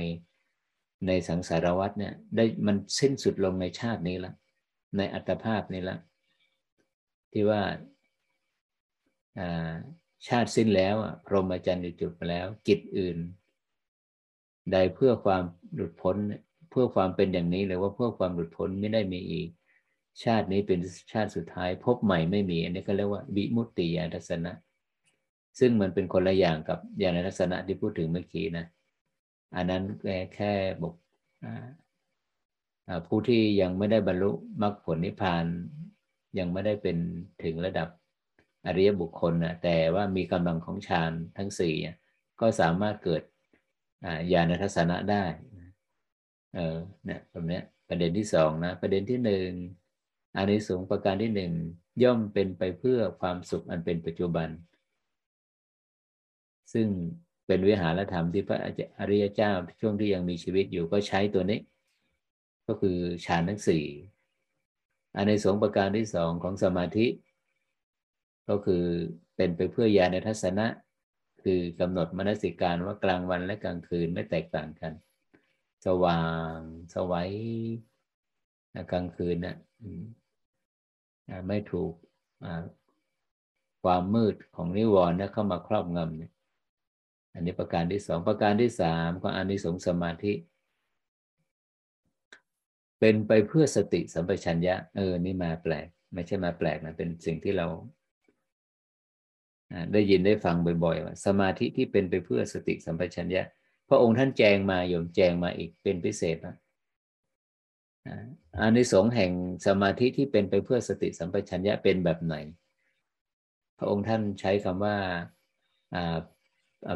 [1.07, 4.33] ในสังสารวัฏเนี่ยได้มันสิ้นสุดลงในชาตินี้ละ
[4.97, 5.97] ในอัตภาพนี้ละ
[7.31, 7.61] ที่ว่า
[10.27, 10.95] ชาติสิ้นแล้ว
[11.25, 13.17] พรหมจรรย์จุดไปแล้ว กิจอื่น
[14.71, 15.43] ใดเพื่อความ
[15.75, 16.17] หลุดพ้น
[16.69, 19.49] เพื่อความเป็นอย่างนี้เลยว่าเพื่อความหลุดพ้นไม่ได้มีอีก
[20.23, 20.79] ชาตินี้เป็น
[21.11, 24.51] ชาติสุดท้าย พบใหม่ไม่มี อันนี้ก็เรียกว่าวิมุตติญาณทัศนะ
[25.59, 28.65] ซึ่งมันเป็นคนละอย่างกับญาณทัศนะที่พูดถึงเมื่อกี้นะ
[29.55, 30.39] อันนั้นแค่แค
[30.81, 30.93] บอก
[33.07, 34.31] ผู้ที่ยังไม่ได้บรรลุ
[34.61, 35.45] มรรคผลนิพพาน
[36.39, 36.97] ยังไม่ได้เป็น
[37.43, 37.89] ถึงระดับ
[38.65, 41.75] อริยบุคคลนะแต่ว่ามีกำลังของฌานทั้งสี่
[42.41, 43.21] ก็สามารถเกิด
[44.33, 45.23] ญาณทัศนะได้
[46.55, 49.49] เออเนี่ยตรงนี้ประเด็นที่สองนะประเด็นที่หนึ่ง
[50.35, 51.53] อานิสงส์ประการที่หนึ่ง
[52.03, 54.49] ย่อมเป็นไปเพื่อความสุขอันเป็นปัจจุบัน
[56.73, 56.87] ซึ่ง
[57.47, 58.59] เป็นวิหารธรรมที่พระ
[58.99, 61.59] อริยเจ้าช่วงที่ยังมีชีวิตอยู่ก็ใช้ตัวนี้
[62.67, 63.85] ก็คือฌานทั้งสี่
[65.17, 67.07] อานิสงส์ประการที่สองของสมาธิ
[68.49, 68.83] ก็คือ
[69.35, 70.67] เป็นไปเพื่อญาณทัศนะ
[71.43, 74.93] คือกำหนดมนสิการว่ากลางวันและกลางคืนไม่แตกต่างกัน
[75.85, 76.21] สว่า
[76.53, 76.55] ง
[76.93, 77.31] สวัย
[78.91, 79.55] กลางคืนนะ่ะ
[81.47, 81.93] ไม่ถูก
[83.83, 86.31] ความมืดของนิวรณ์เข้ามาครอบงำเนี่ย
[87.33, 90.33] อันนี้ประการที่สองประการที่สามก็อานิสงส์สมาธิ
[92.99, 97.67] เป็นไปเพื่อสติสัมปชัญญะ เออ นี่มาแปลก ไม่ใช่มาแปลกนะเป็นสิ่งที่เรา
[99.93, 103.43] ได้ยินได้ฟังบ่อยๆว่าสมาธิที่เป็นไปเพื่อสติสัมปชัญญะ
[103.89, 106.55] พระองค์ท่านแจงมาโยมแจงมาอีกเป็นพิเศษนะ
[108.59, 109.31] อานิสงส์แห่ง
[109.65, 112.35] สมาธิที่เป็นไปเพื่อสติสัมปชัญญะเป็นแบบไหน
[113.77, 114.97] พระองค์ท่านใช้คำว่า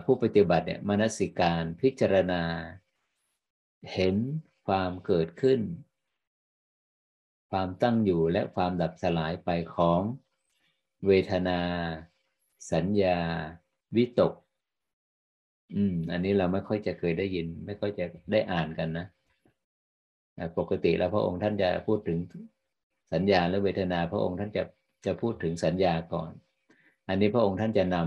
[0.06, 2.44] ผู้ปฏิบัติเนี่ยมนสิการพิจารณา
[3.94, 4.16] เห็น
[4.68, 5.60] ความเกิดขึ้น
[7.52, 10.02] ความตั้งอยู่และความดับสลายไปของ
[11.08, 11.60] เวทนา
[12.72, 13.20] สัญญา
[13.96, 14.34] วิตก
[15.76, 19.06] อืม อันนี้เราไม่ค่อยจะเคยได้ยิน ไม่ค่อยจะได้อ่านกันนะ
[20.58, 22.20] ปกติแล้วพระองค์ท่านจะพูดถึง
[23.14, 24.64] สัญญาและเวทนา พระองค์ท่านจะ
[25.06, 26.32] จะพูดถึงสัญญาก่อน
[27.08, 27.98] อันนี้พระองค์ท่านจะน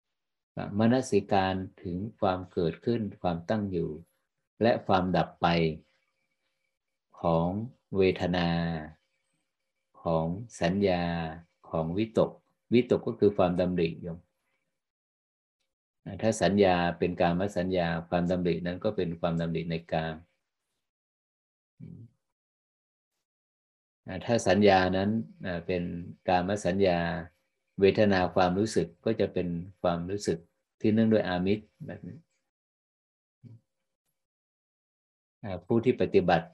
[0.00, 3.90] ำมนสิการถึงความเกิดขึ้นความตั้งอยู่
[4.62, 5.46] และความดับไป
[7.20, 7.46] ของ
[7.96, 8.48] เวทนา
[10.02, 10.26] ของ
[10.60, 11.04] สัญญา
[11.70, 12.30] ของวิตก
[12.72, 14.18] วิตกก็คือความดำริโยม
[16.22, 20.14] ถ้าสัญญาเป็นการมสัญญาความดำรินั้นก็เป็นความดำริในการ
[24.26, 25.10] ถ้าสัญญานั้น
[25.66, 25.82] เป็น
[26.28, 26.98] การมสัญญา
[27.80, 29.48] เวทนาความรู้สึกก็จะเป็น
[29.82, 30.38] ความรู้สึก
[30.80, 32.18] ที่เนื่องด้วยอามิตรแบบนี้
[35.66, 36.48] ผู้ที่ปฏิบัติ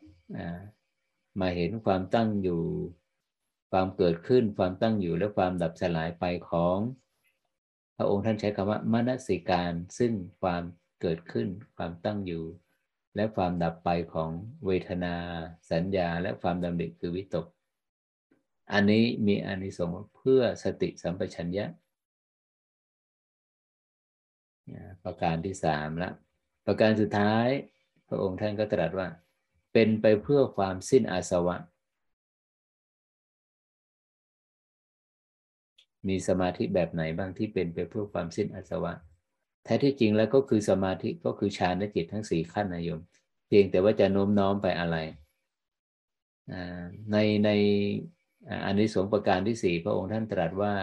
[1.41, 2.63] มาเห็นความตั้งอยู่
[3.71, 6.77] ความเกิดขึ้นความตั้งอยู่และความดับสลายไปของ
[7.97, 10.63] พระองค์ท่านใช้คำว่ามนสิการซึ่งความ
[11.01, 12.45] เกิดขึ้นความตั้งอยู่
[13.17, 14.31] และความดับไปของ
[14.67, 15.15] เวทนา
[15.71, 17.47] สัญญา และความดำริคือวิตก
[18.73, 21.67] อันนี้มีอานิสงส์เพื่อสติสัมปชัญญะ
[25.05, 26.11] ประการที่สามละ
[26.67, 27.49] ประการสุดท้าย
[28.09, 29.09] พระองค์ท่านก็ตรัสว่า
[29.73, 31.57] เป็นไปเพื่อความสิ้นอาสวะ
[36.09, 38.93] มีสมาธิแบบไหนบ้างที่เป็นไปเพื่อความสิ้นอาสวะ
[39.65, 43.01] แท้ที่จริงแล้วก็คือสมาธิก็คือฌานจิตทั้งสี่ขั้นนายม
[43.47, 44.97] เพียงแต่ว่าจะโน้มน้อมไปอะไร
[47.13, 47.51] ในใน
[48.65, 50.75] อันนี้สงประการที่สี่พระองค์ท่านตรัสว่า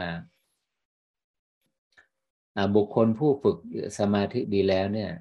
[2.75, 3.57] บุคคลผู้ฝึก
[3.99, 5.11] สมาธิดีแล้วเนี่ย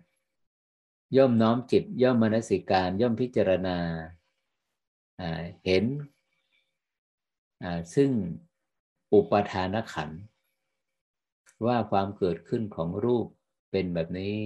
[1.16, 3.78] ย่อมน้อมจิต ย่อมมนสิการ ย่อมพิจารณา
[5.64, 5.84] เห็น
[7.94, 8.10] ซึ่ง
[9.12, 10.10] อุปทานขัน
[11.66, 13.26] ว่าความเกิดขึ้นของรูป
[13.70, 14.38] เป็นแบบนี้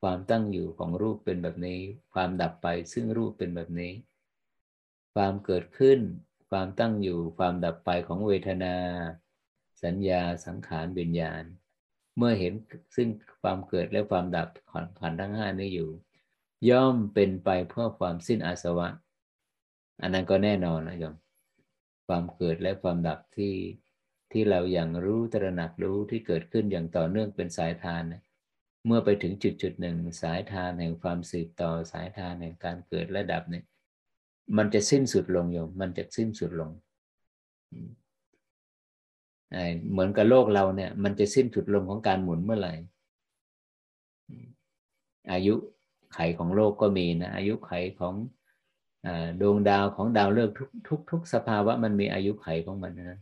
[0.00, 1.80] ความตั้งอยู่ของรูปเป็นแบบนี้
[2.12, 3.92] ความดับไปซึ่งรูปเป็นแบบนี้
[5.14, 5.98] ความเกิดขึ้น
[6.50, 8.74] ความตั้งอยู่ความดับไปของเวทนา
[9.84, 11.42] สัญญาสังขารวิญญาณ
[12.16, 12.52] เมื่อเห็น
[12.96, 13.08] ซึ่ง
[13.42, 15.90] ความเกิดและความดับของขันทั้งห้านี้อยู่
[16.70, 18.88] ย่อมเป็นไปเพื่อความสิ้นอาสวะ
[20.00, 21.14] อันนั้นก็แน่นอนนะโยม
[22.06, 23.54] ความเกิดและความดับที่
[24.32, 28.02] ที่เราอย่างรู้ตระหนักรู้ที่เกิดขึ้นอย่างต่อเนื่องเป็นสายทาน
[28.86, 33.64] เมื่อไปถึงจุดจุดหนึ่งสายทานแห่งความสืบต่อสายทานแห่งการเกิดและดับเนี่ย
[34.56, 36.70] มันจะสิ้นสุดลงโยมมันจะสิ้นสุดลง
[39.90, 42.74] เหมือนกับโลกเราเนี่ย มันจะสิ้นสุดลงของการหมุนเมื่อไหร่
[45.32, 45.54] อายุ
[46.14, 48.14] ไขของโลกก็มีนะอายุไขของ
[49.40, 53.20] ดวงดาวของดาวฤกษ์ทุกทุกทุกสภาวะมันมีอายุไขของมันนะ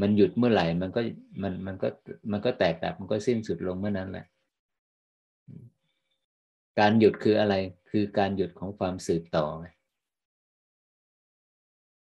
[0.00, 1.00] มันหยุดเมื่อไหร่มันก็
[1.42, 1.88] มันมันก็
[2.32, 4.26] มันก็แตกดับมันก็สิ้นสุดลงเมื่อนั้นแหละ
[6.78, 7.54] การหยุดคืออะไร
[7.90, 9.46] คือการหยุดของความสืบต่อ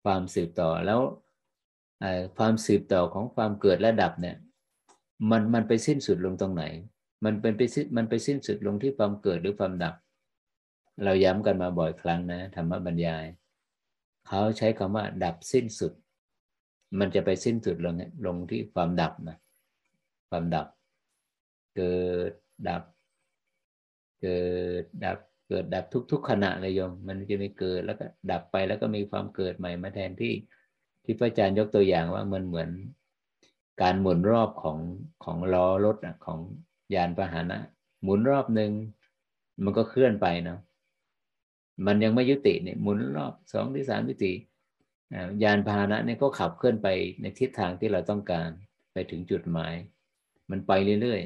[0.05, 1.01] ความสืบต่อแล้ว
[2.39, 4.37] ความสืบต่อของความเกิดและดับเนี่ย
[5.31, 6.65] มันมันไปสิ้นสุดลงตรงไหน
[7.25, 9.95] มันเป็นไปสิ้นมันไปสิ้นสุดลงที่ความเกิดหรือความดับ
[11.05, 13.25] เราย้ำกันมาบ่อยครั้งนะธรรมบรรยาย
[14.29, 15.93] เขาใช้คำว่า ดับสิ้นสุด
[16.99, 17.95] มันจะไปสิ้นสุดลง
[18.27, 19.37] ลงที่ความดับนะ
[20.31, 20.67] ความดับ
[21.77, 21.97] เกิ
[22.31, 22.33] ด
[22.69, 22.83] ดับ
[24.21, 24.41] เกิ
[24.83, 30.35] ดดับเกิดดับทุก ๆ ขณะเลยโยม มันจะม่เกิดแล้วก็ดับไปแล้วก็มีความเกิดใหม่มาแทนที่
[31.05, 32.71] ที่พระอาจารย์ยกตัวอย่างว่ามันเหมือน
[33.83, 34.79] การหมุนรอบของ
[35.25, 36.39] ของล้อรถอะของ
[36.95, 37.59] ยานพาหนะ
[38.03, 38.71] หมุนรอบหนึ่ง
[39.65, 40.59] มันก็เคลื่อนไปเนาะ
[41.87, 44.33] มันยังไม่ยุติเนี่ยหมุนรอบสองที่สามยุติ
[45.43, 46.89] ยานพาหนะเนี่ยก็ขับเคลื่อนไป
[47.21, 48.49] ในทิศทางที่เราต้องการ
[48.93, 49.75] ไปถึงจุดหมาย
[50.51, 50.73] มันไป
[51.03, 51.21] เรื่อย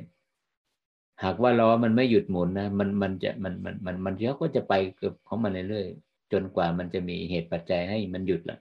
[0.58, 8.58] ๆ หากว่าล้อมันไม่หยุดหมุนนะมันมันจะมันมันมันมันก็จะไปเกือบของมันเรื่อยๆจนกว่ามันจะมีเหตุปัจจัยให้มันหยุดละ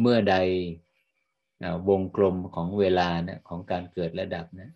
[0.00, 0.34] เมื่อใด
[1.88, 4.70] วงกลมของเวลานี่ยของการเกิดและดับนะ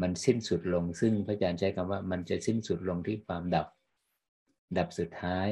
[0.00, 3.66] มันสิ้นสุดลง ซึ่งพระอาจารย์ใช้คำว่ามันจะสิ้นสุดลงที่ความดับ
[4.78, 5.48] ดับสุดท้าย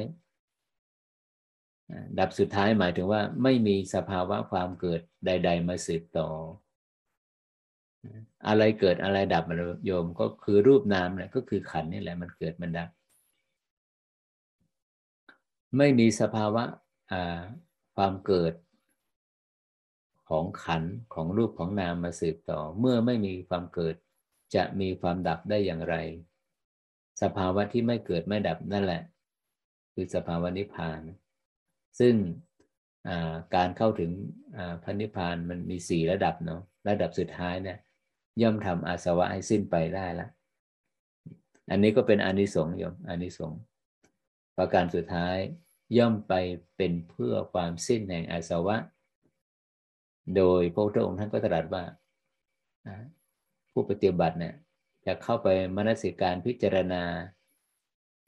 [2.19, 6.29] ดับสุดท้ายหมายถึงว่าไม่มีสภาวะความเกิดใด ๆ มาสืบต่อ
[8.47, 9.55] อะไรเกิดอะไรดับมา
[9.85, 12.89] โยมก็คือรูปนามแหละก็คือขันนี่แหละมันเกิดมันดับ
[15.77, 16.63] ไม่มีสภาวะ
[17.95, 18.53] ความเกิด
[20.29, 20.83] ของขัน
[21.13, 23.95] ของรูปของนามมาสืบต่อ เมื่อไม่มีความเกิด
[24.55, 25.95] จะมีความดับได้อย่างไร
[27.21, 29.01] สภาวะที่ไม่เกิดไม่ดับนั่นแหละ
[29.93, 30.99] คือสภาวะนิพพาน
[31.99, 32.15] ซึ่ง
[33.55, 34.11] การเข้าถึง
[34.83, 37.77] พระนิพพานมันมีสี่ระดับเนาะระดับสุดท้ายเนี่ย
[38.41, 40.27] ย่อมทำอาสวะให้สิ้นไปได้ละ
[41.71, 43.59] อันนี้ก็เป็นอนิสงส์โยมอนิสงส์
[44.57, 45.37] ประการสุดท้าย
[45.97, 46.33] ย่อมไป
[46.77, 48.77] เป็นเพื่อความสิ้นแห่งอาสวะ
[50.35, 51.83] โดยพระพุทธองค์ท่านก็ตรัสว่า
[53.73, 54.55] ผู้ปฏิบัติเนี่ย
[55.05, 57.03] จะเข้าไปมนสิการพิจารณา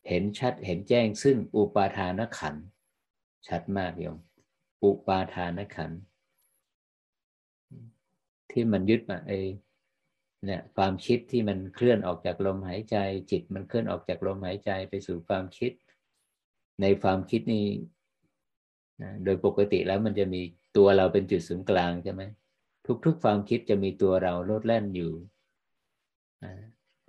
[0.07, 2.55] เห็นชัดเห็นแจ้งซึ่งอุปาทานขัน
[3.47, 4.17] ชัดมากโยม
[4.83, 5.91] อุปาทานขัน
[8.51, 9.31] ที่มันยึดมาเอ
[10.45, 12.97] เนี่ยความคิดที่มันเคลื่อนออกจากลมหายใจ
[13.31, 15.71] จิตมันเคลื่อนออกจากลมหายใจไปสู่ความคิด
[16.81, 17.67] ในความคิดนี้
[19.01, 20.41] นะโดยปกติแล้วมันจะมี
[20.77, 22.23] ตัวเราเป็นจุดศูนย์กลางใช่ไหม
[23.05, 25.11] ทุก ๆ ความคิดจะมีตัวเราโลดแล่นอยู่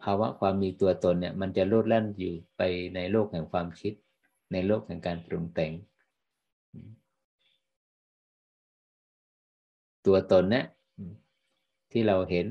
[0.02, 2.62] ภาวะความมีตัวตนเนี่ย มันจะโลดแล่นอยู่ไป
[2.94, 3.92] ในโลกแห่งความคิด
[4.52, 5.72] ในโลกแห่งการปรุงแต่ง
[10.06, 10.66] ตัวตนเนี่ย
[11.92, 12.46] ที่เราเห็น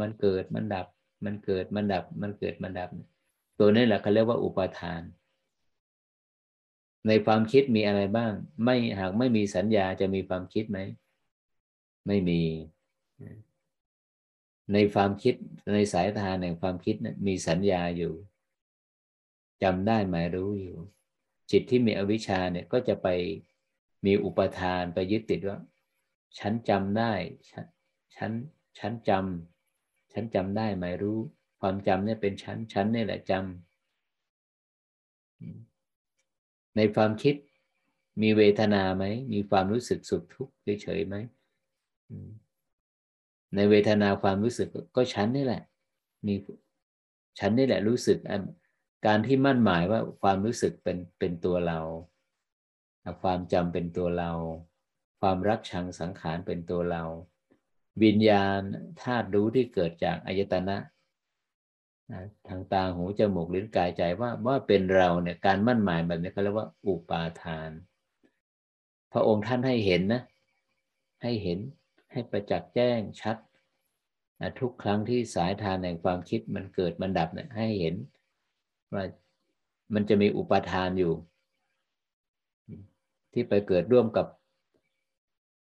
[0.00, 0.86] มันเกิดมันดับ
[1.24, 2.90] มันเกิดมันดับ มันเกิดมันดับ
[3.58, 5.02] ตัวนี้แหละเขาเรียกว่าอุปาทาน
[7.06, 8.32] ในความคิดมีอะไรบ้าง
[8.64, 10.78] ไม่หากไม่มีสัญญาจะมีความคิดไหม
[12.06, 12.40] ไม่มี
[14.72, 15.34] ในความคิด
[15.74, 18.14] ในสายทานแห่งความคิดนะมีสัญญาอยู่
[19.62, 20.78] จำได้หมายรู้อยู่
[21.50, 23.08] จิตที่มีอวิชชาเนี่ยก็จะไป
[24.06, 25.58] มีอุปทานไปยึดติดว่า
[26.38, 27.12] ฉันจำได้
[27.50, 27.64] ฉัน
[28.16, 28.30] ฉัน
[28.78, 31.18] ฉันจำฉันจำได้หมายรู้
[31.60, 33.42] ความจำเนี่ยเป็นฉันฉันนี่แหละจำ
[36.76, 37.34] ในความคิด
[38.22, 41.16] มีเวทนาไหม มีความรู้สึกสุขทุกข์เฉยๆไหม
[43.54, 45.62] ในเวทนาความรู้สึกก็ฉันนี่แหละ
[46.26, 46.34] มี
[47.38, 48.18] ฉันนี่แหละรู้สึก
[49.06, 51.80] การที่มั่นหมายว่าความรู้สึกเป็นเป็นตัวเรา
[53.22, 54.30] ความจำเป็นตัวเรา
[55.20, 57.02] ความรักชังสังขารเป็นตัวเรา
[58.02, 58.60] วิญญาณ
[59.02, 60.76] ธาตุรู้ที่เกิดจากอายตนะ
[62.48, 67.70] ทางตาหูจมูกลิ้นกายใจว่าว่าเป็นเราเนี่ยการมั่นหมายแบบนี้เขาเรียกว่าอุปาทาน
[69.12, 70.22] พระองค์ท่านให้เห็นนะ
[71.22, 71.58] ให้เห็น
[72.12, 73.36] ให้ประจักษ์แจ้งชัด
[74.40, 77.94] นะทุกครั้งที่สายทานแห่งความคิดมันเกิดมันดับเนี่ยให้เห็น
[78.92, 79.04] ว่า
[79.94, 81.12] มันจะมีอุปทานอยู่
[83.32, 84.26] ที่ไปเกิดร่วมกับ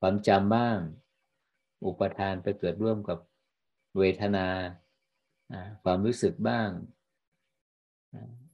[0.00, 0.78] ความจำบ้าง
[1.86, 3.18] อุปทานไปเกิดร่วมกับ
[3.98, 4.46] เวทนา
[5.84, 6.70] ความรู้สึกบ้าง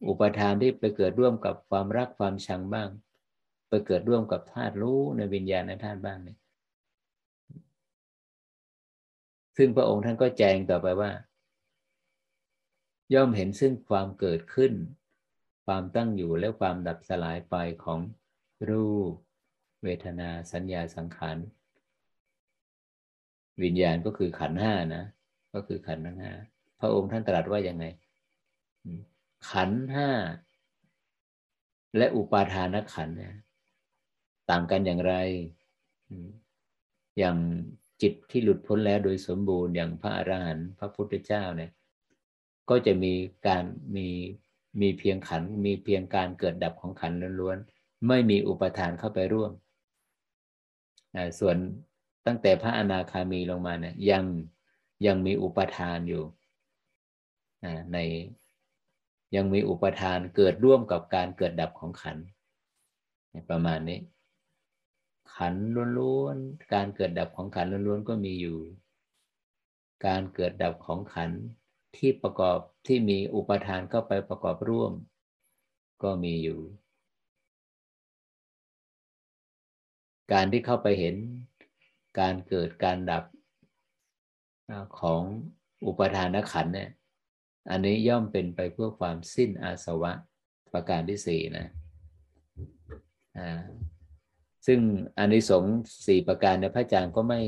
[0.09, 2.89] อุปทานที่ไปเกิดร่วมกับความรักความชังบ้าง
[3.69, 6.39] ไปเกิดร่วมกับธาตุรู้ในวิญญาณในธาตุบ้างเนี่ย
[9.57, 11.11] ซึ่งพระองค์ท่านก็แจงต่อไปว่า
[13.15, 14.73] ย่อมเห็นซึ่งความเกิดขึ้น
[15.66, 18.01] ความตั้งอยู่และความดับสลายไปของ
[18.70, 19.12] รูป
[19.83, 21.37] เวทนาสัญญาสังขาร
[23.62, 25.05] วิญญาณก็คือขันห้านะ
[25.55, 26.31] ก็คือขันธ์ห้า
[26.81, 27.85] พระองค์ท่านตรัสว่ายังไง
[29.51, 30.11] ขันห้า
[31.97, 33.35] และอุปาทานขันเนี่ย
[34.51, 35.15] ต่างกันอย่างไร
[37.19, 37.37] อย่าง
[38.03, 41.70] จิตที่หลุดพ้นแล้วโดยสมบูรณ์อย่างพระอรหันต์พระพุทธเจ้าเนี่ย
[42.69, 43.12] ก็จะมี
[43.47, 43.65] การ
[43.97, 44.09] มี
[44.81, 49.53] มีเพียงขันมีเพียงการเกิดดับของขันล้วนๆไม่มีอุปทานเข้าไปร่วม
[51.39, 51.57] ส่วน
[52.27, 54.24] ตั้งแต่พระอนาคามีลงมาเนี่ยยัง
[55.07, 56.23] ยังมีอุปทานอยู่
[57.93, 57.99] ใน
[59.37, 62.16] ยังมีอุปทานเกิดร่วมกับการเกิดดับของขัน
[63.51, 63.99] ประมาณนี้
[65.43, 65.56] ขัน
[65.98, 68.59] ล้วนๆ การเกิดดับของขันล้วนๆก็มีอยู่
[70.06, 71.31] การเกิดดับของขัน
[71.97, 74.93] ที่ประกอบที่มีอุปทานเข้าไปประกอบร่วม
[76.02, 76.60] ก็มีอยู่
[80.32, 81.16] การที่เข้าไปเห็น
[82.20, 83.24] การเกิดการดับ
[85.01, 85.23] ของ
[85.86, 86.90] อุปทานขันเนี่ย
[87.70, 90.12] อันนี้ย่อมเป็นไปเพื่อความสิ้นอาสวะ
[90.73, 91.66] ประการที่สี่นะ
[94.67, 94.81] ซึ่ง
[95.19, 95.65] อันนี้สง
[96.07, 97.41] สี่ประการในพระอาจารย์ก็ไม่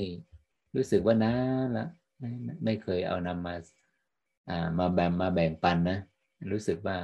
[0.77, 1.35] รู้สึกว่านา
[1.77, 1.87] ละ
[2.19, 2.31] ไม่
[2.65, 3.55] ไม่เคยเอานำมา
[4.49, 5.99] อ่ามาแบ่งมาแบ่งปันนะ
[6.53, 6.97] รู้สึกว่า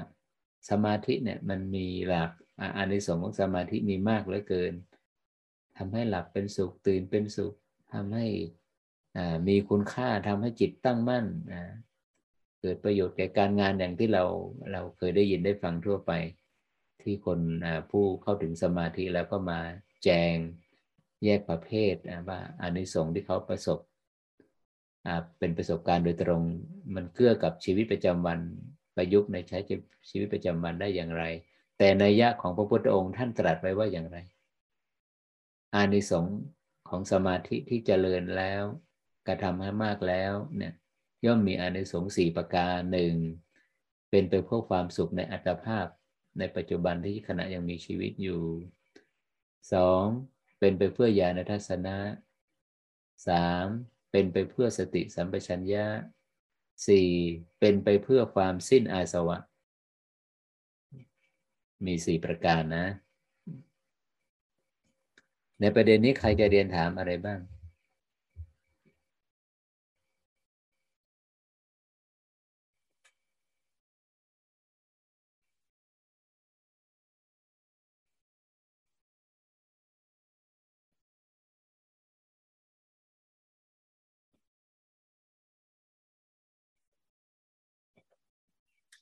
[0.70, 2.30] สมาธิเนี่ยมันมีหลัก
[2.76, 4.72] อันในสงของสมาธิมีมากเหลือเกิน
[5.76, 7.54] ทำให้หลับเป็นสุขตื่นเป็นสุข
[7.92, 8.26] ทำให้
[9.48, 11.64] มีคุณค่าทำให้จิตตั้งมั่นนะ
[12.60, 14.24] เกิดประโยชน์แก่การงานอย่างที่เรา
[14.72, 16.12] เราเคยได้ยินได้ฟังทั่วไป
[17.02, 17.40] ที่คน
[17.90, 19.60] ผู้เข้าถึงสมาธิแล้วก็มา
[20.04, 20.34] แจง
[21.24, 21.94] แยกประเภท
[22.28, 23.78] ว่าอานิสงส์ที่เขาประสบ
[25.38, 26.42] เป็นประสบการณ์โดยตรง
[26.94, 28.38] มันเกื้อกับชีวิตประจำวัน
[28.96, 29.58] ประยุกต์ในใช้
[30.10, 31.24] ชีวิตประจำวันได้อย่างไร
[31.78, 34.18] แต่ในยะของพระพุทธองค์ท่านตรัสไว้ว่าอย่างไร
[35.74, 36.36] อานิสงส์
[36.88, 38.62] ของสมาธิที่เจริญแล้ว
[39.26, 40.74] กระทำให้มากแล้วเนี่ย
[41.24, 43.14] ย่อมมีอานิสงส์สี่ประการหนึ่ง
[44.10, 45.86] เป็นไปเพื่อความสุขในอัตภาพ
[46.38, 48.40] ในปัจจุบันที่ขณะยังมีชีวิตอยู่
[49.72, 50.04] สอง
[50.58, 51.98] เป็นไปเพื่อญาณทัศนะ
[53.28, 53.66] สาม
[54.10, 55.86] เป็นไปเพื่อสติสัมปชัญญะ
[56.86, 57.08] สี่
[57.60, 59.38] เป็นไปเพื่อความสิ้นอาสวะ
[61.86, 62.86] มีสี่ประการนะ
[65.60, 67.40] ในประเด็นนี้ใครจะเรียนถามอะไรบ้าง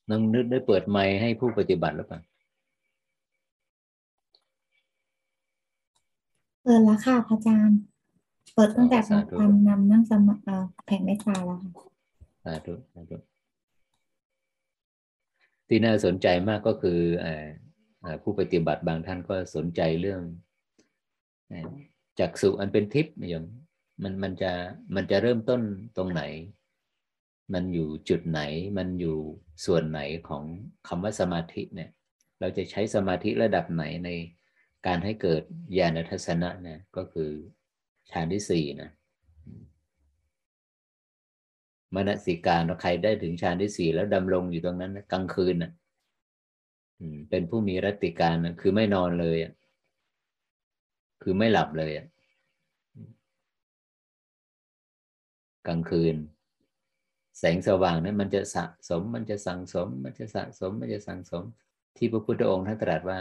[0.08, 2.20] น้องนึกได้เปิดไมค์ให้ผู้ปฏิบัติหรือเปล่า
[6.62, 7.78] เปิดแล้วค่ะพระอาจารย์
[8.54, 10.36] เปิดตั้งแต่เป็นการนำนั่งสมา
[10.84, 11.70] แผ่เมตตาแล้วค่ะ
[12.44, 13.16] สาธุสาธุ
[15.68, 16.98] ที่น่าสนใจมากก็คือ
[18.22, 20.22] ผู้ปฏิบัติบางท่านก็สนใจเรื่อง
[22.18, 23.44] จักสุอันเป็นทิพย์อย่าง
[24.02, 24.52] มันมันจะ
[24.94, 25.60] มันจะเริ่มต้น
[25.96, 26.22] ตรงไหน
[27.54, 28.40] มันอยู่จุดไหน
[28.78, 29.18] มันอยู่
[29.64, 30.44] ส่วนไหนของ
[30.88, 31.90] คำว่าสมาธิเนี่ย
[32.40, 34.10] เราจะใช้สมาธิระดับไหนใน
[34.86, 35.42] การให้เกิด
[35.78, 37.30] ญาณทัศนะเนี่ยก็คือ
[38.10, 38.90] ฌานที่สี่นะ
[41.94, 45.72] มนสิการใครได้ถึงฌานที่สี่แล้วดำรงอยู่ตรงนั้นกลางคืนนะ
[47.30, 49.38] เป็นผู้มีรติการนะคือไม่นอนเลย
[51.22, 51.92] คือไม่หลับเลย
[55.66, 56.16] กลางคืน
[57.38, 61.44] แสงสว่างนั้นมันจะสะสม มันจะสั่งสม มันจะสะสม มันจะสั่งสม
[61.96, 63.20] ที่พระพุทธองค์ท่านตรัสว่า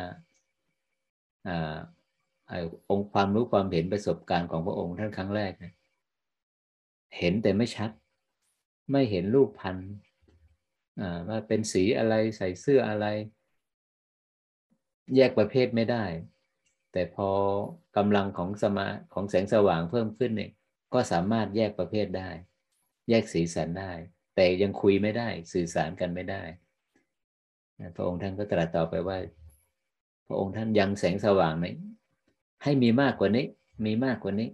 [2.90, 5.74] องค์ความรู้ความเห็นประสบการณ์ของพระองค์ท่านครั้งแรกเนี่ย
[7.18, 7.92] เห็นแต่ไม่ชัด
[8.92, 9.90] ไม่เห็นรูปพันธ์
[11.28, 13.06] ว่าเป็นสีอะไรใส่เสื้ออะไร
[15.16, 16.06] แยกประเภทไม่ได้
[16.92, 17.30] แต่พอ
[17.98, 20.52] กำลังของสมาของแสงสว่างเพิ่มขึ้นเนี่ย
[20.94, 22.30] ก็สามารถแยกประเภทได้
[23.10, 23.92] แยกสีสันได้
[24.36, 26.44] แต่ยังคุยไม่ได้ สื่อสารกันไม่ได้
[27.96, 29.18] พระองค์ท่านก็ตรัสต่อไปว่า
[30.28, 31.66] พระองค์ท่านยังแสงสว่างไหม
[32.64, 33.46] ให้มีมากกว่านี้
[33.86, 34.50] มีมากกว่านี้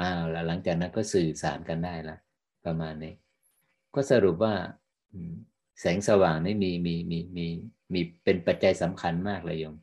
[0.00, 2.16] อ้าวแล้วหลังจากนั้นก็สื่อสารกันได้ละ
[2.64, 3.14] ประมาณนี้
[3.94, 4.54] ก็สรุปว่า
[5.80, 7.46] แสงสว่างนี่มีมีมีมี
[7.92, 9.76] มีเป็นปัจจัยสำคัญมากเลยโยม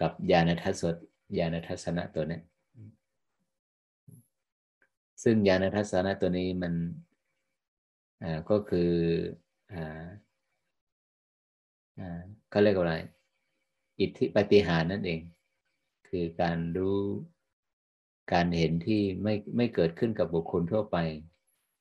[0.00, 1.04] กับญาณทัศน์
[1.38, 2.40] ญาณทัศนะตัวนี้
[5.22, 6.74] ซึ่งญาณทัศนะตัวนี้มัน
[8.50, 8.92] ก็คือ
[9.72, 9.74] อ
[12.50, 12.94] เขาเรียกว่าอะไร
[14.00, 15.20] อิทธิปฏิหารนั่นเอง
[16.08, 17.00] คือการรู้
[18.32, 20.96] การเห็นที่ไม่ไม่เกิดขึ้นกับบุคคลทั่วไป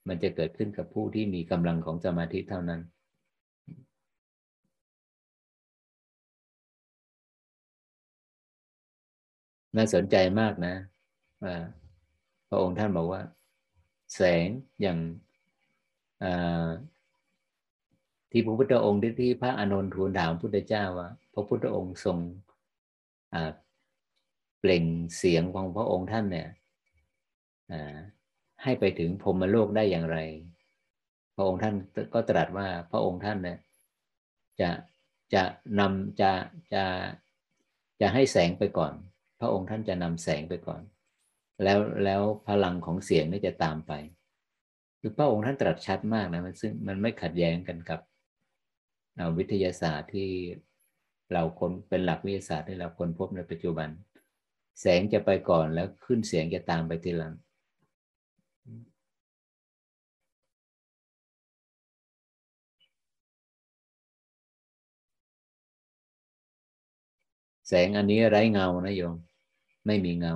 [0.07, 2.81] มันจะเกิดขึ้นกับผู้ที่มีกำลังของสมาธิเท่านั้น
[9.75, 10.75] น่าสนใจมากนะ
[11.43, 11.55] ว่า
[12.55, 13.21] ระองค์ท่านบอกว่า
[14.15, 14.47] แสง
[14.81, 14.99] อย่าง
[18.31, 22.17] ที่พระพุทธองค์ที่พระอานนท์ทูลถามพระพุทธเจ้าว่า พระพุทธองค์ทรง
[24.59, 24.85] เปล่ง
[25.17, 26.49] เสียงของพระองค์ท่านเนี่ย
[28.63, 30.17] ให้ไปถึงพรมโลกได้อย่างไร
[31.35, 31.75] พระองค์ท่าน
[32.13, 33.59] ก็ตรัสว่าพระองค์ท่านเนี่ย
[34.59, 34.69] จะ
[35.33, 35.43] จะ
[35.79, 36.31] นำจะ
[36.73, 36.83] จะ
[38.01, 38.93] จะให้แสงไปก่อน
[39.39, 40.81] พระองค์ท่านจะนำแสงไปก่อน
[41.63, 43.93] แล้วแล้วพลังของเสียงนี่จะตามไป
[44.99, 47.99] คือพระองค์ท่านตรัสชัดมากนะมันซึ่งมันไม่ขัดแย้งกันกับ
[49.37, 50.29] วิทยาศาสตร์ที่
[51.31, 53.89] เราคนเป็นหลักวิทยาศาสตร์ที่เราคนพบในปัจจุบัน
[54.81, 57.33] แสงจะไปก่อนแล้วขึ้นเสียงจะตามไปทีหลัง
[67.67, 69.15] แสงอันนี้ไร้เงานะโยม
[69.85, 70.35] ไม่มีเงา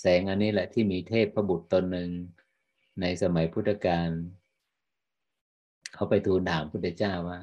[0.00, 2.10] แสงอันนี้แหละที่มีเทพพระบุตรตนหนึ่ง
[3.00, 4.08] ในสมัยพุทธกาล
[5.94, 7.40] เขาไปทูลถามพุทธเจ้าว่า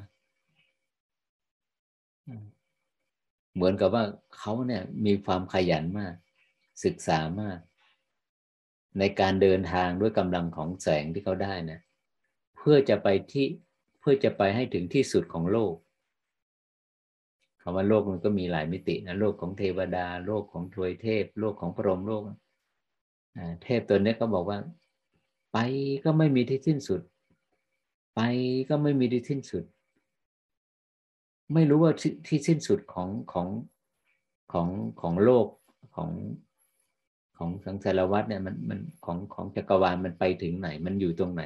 [3.54, 4.04] เหมือนกับว่า
[4.36, 6.14] เขาเนี่ยมีความขยันมาก
[6.84, 7.58] ศึกษามาก
[8.98, 11.80] ในการเดินทางด้วยกำลังของแสงที่เขาได้นะ
[12.56, 13.46] เพื่อจะไปที่
[14.00, 15.74] เพื่อจะไปให้ถึงที่สุดของโลก
[17.60, 22.22] คำว่าโลกมันก็มีหลายมิตินะโลกของเทวดา โลกของทวยเทพ โลกของพรหมโลก
[23.62, 24.58] เทพตัวนี้ก็บอกว่า
[25.52, 25.58] ไป
[26.04, 27.00] ก็ไม่มีที่สิ้นสุด
[28.14, 28.20] ไป
[28.68, 29.64] ก็ไม่มีที่สิ้นสุด
[31.54, 31.92] ไม่รู้ว่า
[32.28, 33.48] ที่สิ้นสุดของของ
[34.52, 34.68] ของ
[35.00, 35.46] ของโลก
[35.94, 36.10] ของ
[37.36, 41.42] ของสังสารวัฏเนี่ยมันมันของของจักรวาลมันไปถึงไหน มันอยู่ตรงไหน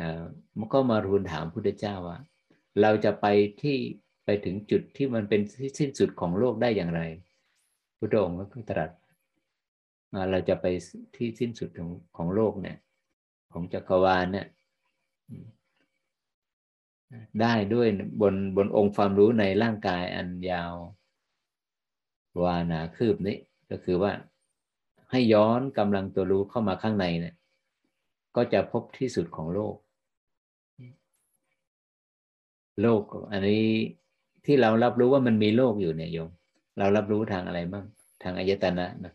[0.00, 0.22] อ่า
[0.58, 2.18] มันก็มารูนถามพุทธเจ้าว่า
[2.80, 3.26] เราจะไป
[3.62, 3.76] ที่
[4.24, 7.02] ไปถึงจุดที่มันเป็นที่สิ้นสุดของโลกได้อย่างไร
[7.98, 8.90] พุทธองค์ก็ตรัส
[10.30, 10.66] เราจะไป
[11.16, 12.76] ที่สิ้นสุดของของโลกเนี่ย
[13.52, 14.46] ของจักรวาลเนี่ย
[17.40, 17.88] ได้ด้วย
[18.20, 20.72] บนบนองค์ความรู้ในร่างกายอันยาว
[22.42, 23.36] วานาคืบนี้
[23.70, 24.12] ก็คือว่า
[25.10, 27.34] ให้ย้อนกำลังตัวรู้เข้ามาข้างในเนี่ย
[28.36, 29.76] ก็จะพบที่สุดของโลก
[32.82, 33.02] โลก
[33.32, 33.64] อันนี้
[34.44, 36.30] ที่เรารับรู้ว่ามันมีโลกอยู่เนี่ยโยม
[36.78, 37.84] เรารับรู้ทางอะไรบ้าง
[38.22, 39.12] ทางอายตนะนะ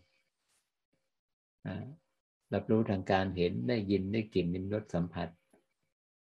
[2.54, 5.30] รับรู้ทางการเห็นได้ยินได้กลิ่นลิ้มรสสัมผัส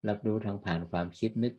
[0.07, 1.53] รับรู้ทางผ่านความคิดนึก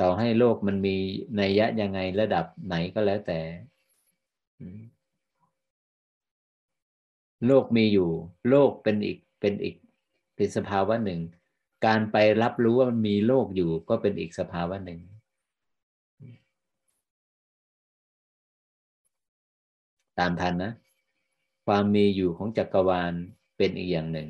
[0.00, 0.96] ต่อให้โลกมันมี
[1.40, 3.40] นัยยะยังไงระดับไหนก็แล้วแต่
[7.46, 8.10] โลกมีอยู่
[8.48, 9.76] โลกเป็นอีกเป็นอีก
[10.34, 11.20] เป็นสภาวะหนึ่ง
[11.86, 15.00] การไปรับรู้ว่ามันมีโลกอยู่ก็เป็นอีกสภาวะหนึ่ง
[20.18, 20.72] ตามทันนะ
[21.66, 23.12] ความมีอยู่ของจักรวาล
[23.56, 24.28] เป็นอีกอย่างหนึ่ง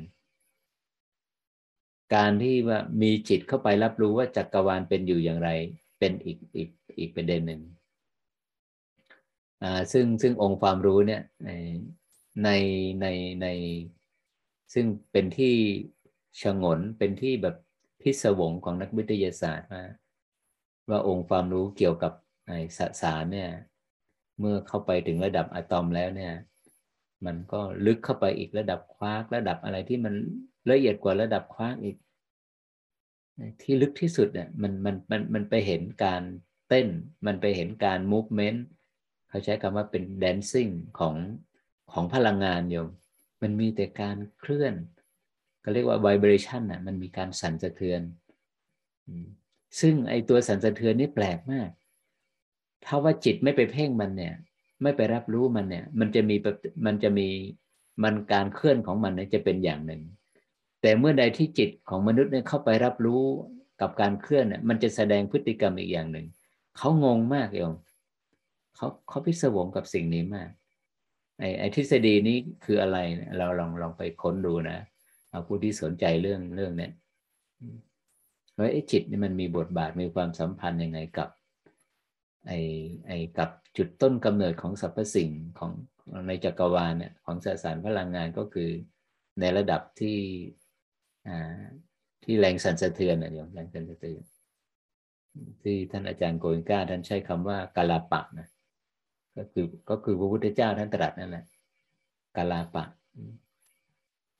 [2.15, 5.49] การที่ว่ามีจิตเข้าไปรับรู้ว่าจักรวาลเป็นอยู่อย่างไร
[5.99, 6.69] เป็นอีกอีก
[6.99, 7.61] อีกประเด็นหนึ่ง
[9.63, 11.21] อ่าซึ่งซึ่งองค์ความรู้เนี่ย
[12.43, 12.49] ใน
[13.01, 13.07] ใน
[13.41, 13.47] ใน
[14.73, 15.55] ซึ่งเป็นที่
[16.41, 17.55] ชงนเป็นที่แบบ
[18.01, 19.83] พิศวงของนักวิทยาศาสตร์ว่า
[20.89, 22.13] ว่าองค์ความรู้เกี่ยวกับ
[22.77, 23.49] สสารเนี่ย
[24.39, 26.33] เมื่อเข้าไปถึงระดับอะตอมแล้วเนี่ย
[27.25, 30.13] มันก็ลึกเข้าไปอีกระดับควากระดับอะไรที่มัน
[30.71, 31.97] ละเอียดกว่าระดับควากอีก
[33.61, 36.21] ที่ลึกที่สุดเนี่ยมันมันมันมันไปเห็นการ
[36.69, 36.87] เต้น
[37.25, 38.65] มันไปเห็นการมูฟเมนต์
[39.29, 40.69] เขาใช้คำว่าเป็นแดนซิ่ง
[40.99, 41.15] ของ
[41.91, 42.89] ของพลังงานโยม
[43.41, 44.73] มันมีแต่การเคลื่อน
[45.63, 48.01] ก็เรียกว่าไวเบรชันน่ะมันมีการสั่นสะเทือน
[49.79, 51.69] ซึ่งไอตัวสั่นสะเทือนนี่แปลกมาก
[52.85, 54.35] ถ้าว่าจิตไม่ไปเพ่งมันเนี่ย
[54.81, 56.35] ไม่ไปรับรู้มันเนี่ย มันจะมี
[56.85, 57.27] มันจะมี
[58.03, 60.01] มันการเคลื่อนของมันเนี่ยจะเป็นอย่างหนึ่ง
[60.81, 63.21] แต่เมื่อใดที่จิตของมนุษย์เนี่ยเข้าไปรับรู้
[63.81, 66.25] กับการเคลื่อนเนี่ยมันจะแสดงพฤติกรรมอีกอย่างหนึ่ง
[66.77, 67.73] เขางงมากเอง
[68.75, 70.49] เขาเขาพิศวงกับสิ่งนี้มาก
[71.39, 72.97] ไอ้ไอ้ทฤษฎีนี้คืออะไร
[73.37, 74.77] เราลองลองไปค้นดูนะ
[75.29, 76.91] เอาผู้ที่สนใจเรื่องเรื่องเนี้ย
[78.57, 81.29] ว่าไอ้จิตนี่มันมีบทบาทมีความสัมพันธ์ยังไงกับ
[82.47, 82.59] ไอ้
[83.07, 85.71] ไอ้กับ จุดต้นกำเนิดของสรรพสิ่งของ
[86.27, 88.69] ในจักรวาลเนี่ยของสสารพลังงานก็คือ
[89.39, 90.19] ในระดับที่
[92.23, 94.21] ที่แรงสั่นสะเทือนนะโยมแรงสั่นสะเทือน
[95.63, 98.47] ที่ท่านอาจารย์โกอิงกาท่านใช้คำว่ากาลาปะนะ
[99.37, 101.45] ก็คือก็คือพระพุทธเจ้าท่านตรัสนั่นแหละ
[102.37, 102.85] กาลาปะ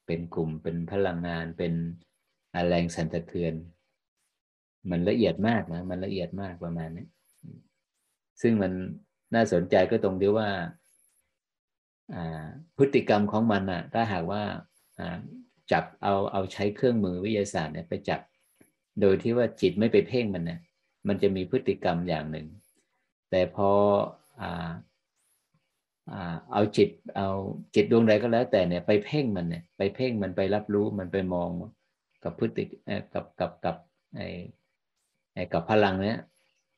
[0.06, 1.74] เป็นกลุ่มเป็นพลังงานเป็น
[2.68, 3.54] แรงสั่นสะเทือน
[4.90, 7.06] มันละเอียดมากนะมันละเอียดมากประมาณนี้
[8.42, 8.72] ซึ่งมัน
[9.34, 10.50] น่าสนใจก็ตรงที่ว่า
[12.78, 14.44] พฤติกรรมของมันนะถ้าหากว่า
[15.72, 18.22] จับเอาเอาใช้เครื่องมือวิทยาศาสตร์เนี่ยไปจับ
[19.02, 20.60] โดยที่ว่าจิตไม่ไปเพ่งมันเนี่ย
[21.08, 22.48] มันจะมีพฤติกรรมอย่างหนึ่ง
[23.32, 23.70] แต่พอ
[26.54, 27.30] เอาจิตเอา
[27.76, 31.50] จิตดวงใดก็แล้ว แต่เนี่ยไปเพ่งมันเนี่ยไปเพ่งมันไปรับรู้มันไปมอง
[32.24, 32.64] กับพฤติ
[33.14, 33.76] กับกับกับ
[34.16, 36.18] ไอ้กับพลังเนี้ย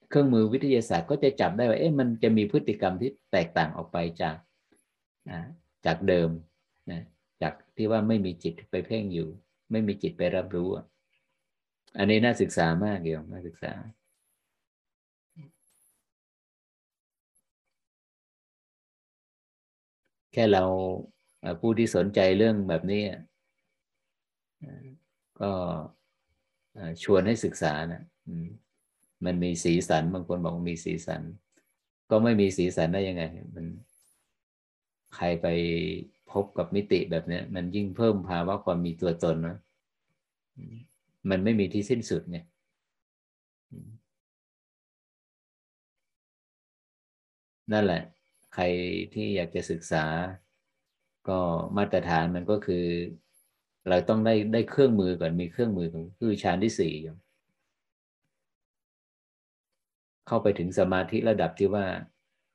[0.09, 4.35] เครื่องมือวิทยาศาสตร์ก็จะจับได้ว่าเอ๊ะมันจะมีพฤติกรรมที่แตกต่างออกไปจาก
[5.85, 6.29] จากเดิม
[6.91, 7.01] นะ
[7.41, 9.27] จากที่ว่าไม่มีจิตไปเพ่งอยู่
[9.71, 10.69] ไม่มีจิตไปรับรู้
[11.97, 13.73] อันนี้น่าศึกษามากเกี่ยวน่าศึกษา
[20.33, 20.63] แค่เรา
[21.61, 23.03] ผู้ที่สนใจเรื่องแบบนี้
[25.41, 25.51] ก็
[27.03, 28.03] ชวนให้ศึกษานะ
[29.25, 31.21] มันมีสีสันบางคนบอกมีสีสัน
[32.09, 33.23] ก็ไม่มีสีสันได้ยังไง
[33.55, 33.65] มัน
[35.15, 35.47] ใครไป
[36.31, 39.57] พบกับมิติแบบนี้มันยิ่งเพิ่มภาวะความมีตัวตนนะ
[41.29, 42.45] มันไม่มีที่สิ้นสุดเนี่ย
[47.71, 48.01] นั่นแหละ
[48.53, 48.63] ใคร
[49.13, 50.05] ที่อยากจะศึกษา
[51.29, 51.39] ก็
[51.77, 52.85] มาตรฐานมันก็คือ
[53.89, 56.93] เราต้องได้ได้เครื่องมือก่อนมีเครื่องมือของคือฌานที่สี่
[60.29, 61.85] เข้าไปถึงสมาธิระดับที่ว่า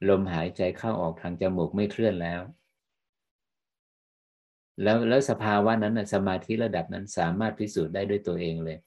[0.08, 2.40] ลมหายใจเข้าออกทางจมูกไม่เคลื่อนแล้ว
[4.82, 8.78] แล้วแล้วสภาวะนั้นสมาธิระดับนั้นสามารถพิสูจน์ได้ด้วยตัวเองเลย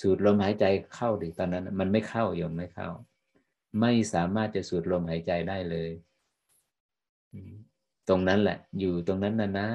[0.00, 0.64] สูดลมหายใจ
[0.94, 2.88] เข้าดิตอนนั้น มันไม่เข้ายมไม่เข้า
[3.80, 5.90] ไม่สามารถจะสูดลมหายใจได้เลย
[8.08, 9.68] ตรงนั้นแหละ อยู่ตรงนั้นนา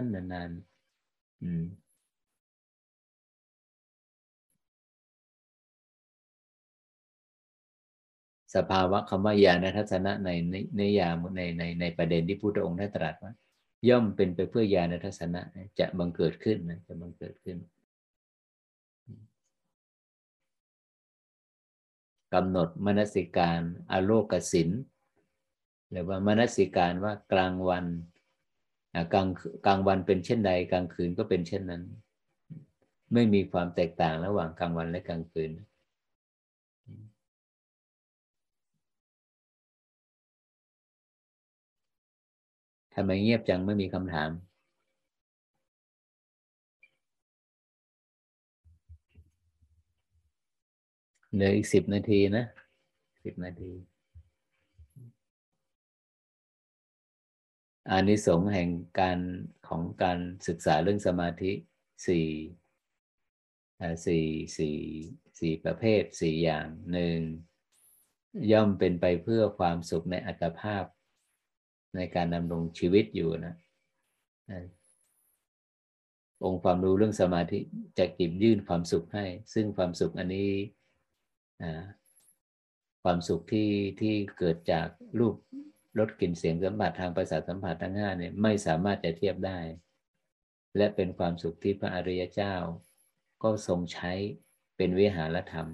[0.00, 1.83] นๆนานๆ
[8.56, 10.30] สภาวะคำว่าญาณทัศนะใน
[10.76, 13.32] ในยามในในในประเด็นที่พุทธองค์ได้ตรัสว่า
[13.88, 15.40] ย่อมเป็นไปเพื่อญาณทัศนะ
[15.78, 17.56] จะบังเกิดขึ้นนะจะบังเกิดขึ้น
[22.34, 23.60] กำหนดมนสิการ
[23.90, 24.70] อโลกสิน
[25.90, 27.86] หรือว่ามนสิการว่ากลางวัน
[29.12, 29.28] กลาง
[29.66, 31.82] กลางวันเป็นเช่นใดกลางคืนก็เป็นเช่นนั้น
[33.12, 35.50] ไม่มีความแตกต่างระหว่างกลางวันและกลางคืน
[42.94, 44.30] ทำไมเงียบจังไม่มีคำถาม
[51.32, 52.44] เหลืออีกสิบนาทีนะ
[53.24, 53.72] สิบนาที
[57.90, 58.68] อานิสงส์แห่ง
[59.00, 59.18] การ
[59.68, 60.18] ของการ
[60.48, 61.52] ศึกษาเรื่องสมาธิ
[62.06, 62.28] สี่
[64.06, 64.26] สี่
[64.58, 64.76] สี่
[65.40, 67.18] สี่ประเภทสี่อย่างหนึ่ง
[68.52, 70.84] ย่อมเป็นไปเพื่อความสุขในอัตภาพ
[71.96, 73.54] ในการดำรงชีวิตอยู่นะ
[76.44, 77.58] องค์ความรู้เรื่องสมาธิ
[77.98, 80.50] จะกิบยื่นความสุขให้ ซึ่งความสุขอันนี้
[83.02, 84.88] ความสุขที่ที่เกิดจาก
[85.18, 85.34] รูป
[85.98, 89.58] รสกลิ่นเสียงสัมผัสทางประสาทสัมผัสทั้งห้าเนี่ยไม่สามารถจะเทียบได้
[90.76, 92.54] และเป็นความสุขที่พระอริยเจ้า
[93.42, 94.12] ก็ทรงใช้
[94.76, 95.68] เป็นวิหารธรรม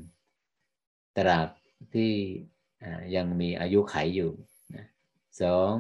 [1.19, 1.49] ตราบ
[1.95, 2.13] ที่
[3.17, 4.33] ยังมีอายุไขอยู่
[5.43, 5.73] สอง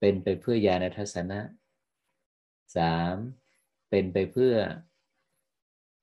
[0.00, 1.40] เป็นไปเพื่อญาณทัศนะ
[2.76, 3.14] สาม
[3.90, 4.54] เป็นไปเพื่อ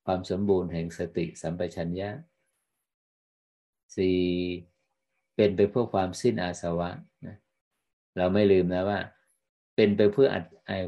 [0.06, 2.10] ความสมบูรณ์แห่งสติสัมปชัญญะ
[3.96, 4.20] สี่
[5.36, 6.90] เป็นไปเพื่อความสิ้นอาสวะ
[7.28, 7.36] นะ
[8.18, 9.00] เราไม่ลืมนะว่า
[9.76, 10.28] เป็นไปเพื่อ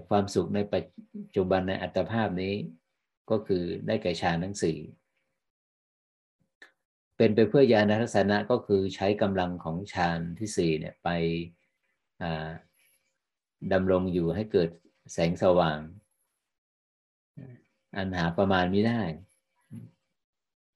[0.09, 0.83] ความสุขในปัจ
[1.35, 2.53] จุบันในอัตภาพนี้
[3.29, 4.77] ก็คือได้แก่ฌานทั้งสี่
[7.17, 11.09] เป็นไปเพื่อญาณทัศนะก็คือใช้กำลังของฌานที่สี่เนี่ยไป
[13.73, 14.69] ดำรงอยู่ให้เกิด
[15.13, 15.79] แสงสว่าง
[17.95, 19.01] อันหาประมาณไม่ได้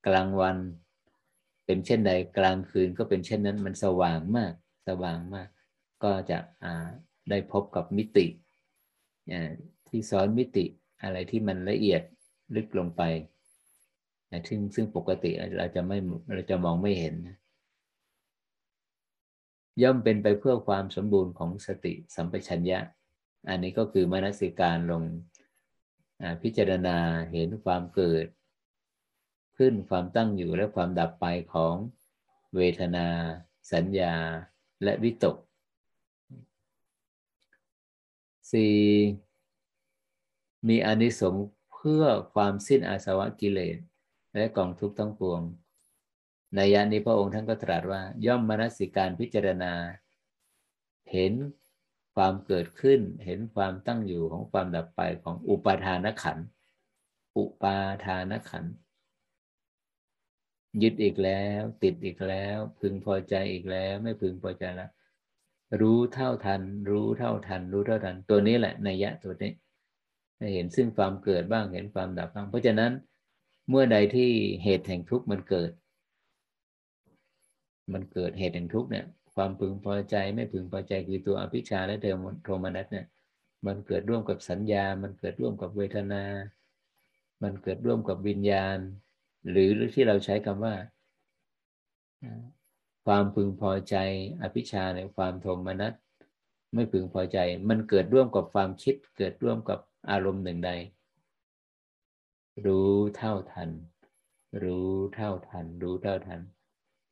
[0.06, 0.56] กลางวัน
[1.66, 4.52] เป็นเช่นใดกลางคืนก็เป็นเช่นนั้นมันสว่างมาก
[4.88, 5.48] สว่างมาก
[6.02, 6.38] ก็จะ
[7.30, 8.26] ได้พบกับมิติ
[9.88, 10.64] ที่สอนมิติ
[11.02, 12.02] อะไรที่มันละเอียด
[12.56, 13.02] ลึกลงไป
[14.48, 15.98] ซึ่งซึ่งปกติเราจะไม่
[16.32, 17.14] เราจะมองไม่เห็น
[19.82, 22.80] ย่อมเป็นไปเพื่อความสมบูรณ์ของสติสัมปชัญญะ
[23.48, 25.02] อันนี้ก็คือมนสิการลง
[26.42, 26.98] พิจารณา
[27.32, 28.26] เห็นความเกิด
[29.58, 31.74] ขึ้นความตั้งอยู่และความดับไปของ
[32.56, 33.06] เวทนา
[33.72, 34.14] สัญญา
[34.84, 35.36] และวิตก
[38.52, 38.76] สี่
[40.68, 43.78] มีอนิสงส์เพื่อความสิ้นอาสวะกิเลส
[44.34, 45.40] และกองทุกข์ทั้งปวง
[46.54, 49.72] ในยานี้พระองค์ท่านก็ตรัสว่า ย่อมมนสิการพิจารณา
[51.12, 51.32] เห็น
[52.14, 56.38] ความเกิดขึ้น เห็นความตั้งอยู่ของความดับไปของอุปาทานขัน
[57.36, 58.64] อุปาทานขัน
[60.82, 64.90] ยึดอีกแล้ว ติดอีกแล้ว พึงพอใจอีกแล้ว ไม่พึงพอใจแล้ว
[65.80, 69.52] รู้เท่าทัน รู้เท่าทัน รู้เท่าทัน ตัวนี้แหละนัยยะตัวนี้
[70.54, 72.92] เห็นซึ่งความเกิดบ้างเห็นความดับบ้าง เพราะฉะนั้น
[73.68, 74.30] เมื่อใดที่
[74.62, 75.70] เหตุแห่งทุกข์มันเกิด
[77.92, 82.06] มันเกิดเหตุแห่งทุกข์เนี่ยความพึงพอใจไม่พึงพอใจคือตัวอภิชาและเท
[82.44, 83.06] โทมนัสเนี่ย
[83.66, 86.22] มันเกิดร่วมกับสัญญา มันเกิดร่วมกับเวทนา
[87.42, 88.78] มันเกิดร่วมกับวิญญาณ
[89.50, 90.74] หรือที่เราใช้คำว่า
[93.06, 93.96] ความพึงพอใจ
[94.42, 95.92] อภิชาในความโทมนัส
[96.74, 97.38] ไม่พึงพอใจ
[97.68, 99.78] มันเกิดร่วมกับความคิด เกิดร่วมกับ
[100.10, 100.70] อารมณ์หนึ่งใด
[102.66, 103.70] รู้เท่าทัน
[104.62, 106.40] รู้เท่าทัน รู้เท่าทัน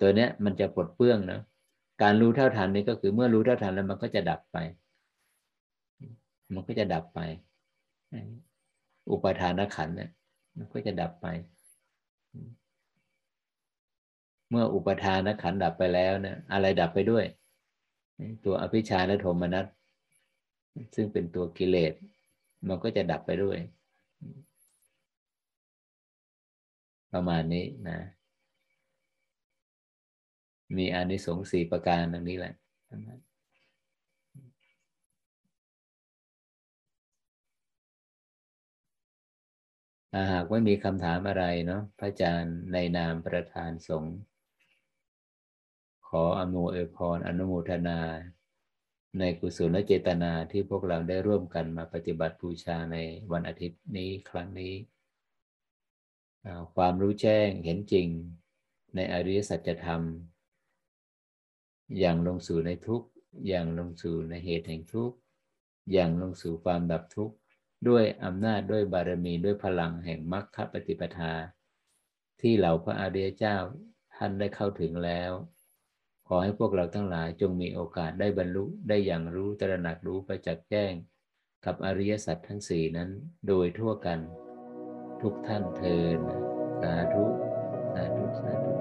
[0.02, 1.40] ตัวเนี้ยมันจะปลดเปื้องนะ
[2.02, 4.56] การรู้เท่าทันนี่ก็คือเมื่อรู้เท่าทันแล้วมันก็จะดับไป
[6.54, 7.20] มันก็จะดับไป
[9.10, 10.10] อุปทานขันเนี่ย
[10.56, 11.26] มันก็จะดับไป
[14.50, 17.24] เมื่ออุปทานขันดับไปแล้วเนี่ยอะไรดับไปด้วย
[18.44, 19.66] ตัวอภิชาและโทมนัส
[20.94, 21.92] ซึ่งเป็นตัวกิเลส
[22.68, 23.58] มันก็จะดับไปด้วย
[27.12, 27.98] ประมาณนี้นะ
[30.76, 32.54] มีอานิสงส์สี่ประการดังนี้แหละ
[40.32, 44.16] หากไม่มีคำถามอะไรเนาะพระอาจารย์ในนามประธานสงฆ์
[46.08, 48.00] ขออนุเอพรอนุโมทนา
[49.18, 52.96] ในกุศลเจตนาที่พวกเราได้ร่วมกันมาปฏิบัติบูชาใน
[53.32, 54.74] วันอาทิตย์นี้ครั้งนี้
[56.74, 58.08] ความรู้แจ้งเห็นจริง
[58.94, 60.02] ในอริยสัจธรรม
[61.98, 63.02] อย่างลงสู่ในทุก
[63.48, 65.12] อย่างลงสู่ในเหตุแห่งทุก
[65.92, 67.34] อย่างลงสู่ความดับทุกข์
[67.88, 71.32] ด้วยอำนาจด้วยบารมีด้วยพลังแห่งมรรคปฏิปทา
[72.40, 73.56] ที่เหล่าพระอริยเจ้า
[74.14, 75.32] ท่านได้เข้าถึงแล้ว
[76.26, 80.92] ขอให้พวกเราทั้งหลายจงมีโอกาสได้บรรลุได้อย่างรู้ตระหนักรู้ประจักษ์แจ้ง
[81.64, 83.10] กับอริยสัจทั้งสี่นั้น
[83.48, 84.20] โดยทั่วกัน
[85.22, 86.18] ทุกท่านเทิน
[86.80, 87.24] สาธุ
[87.92, 88.72] สาธุ สาธุ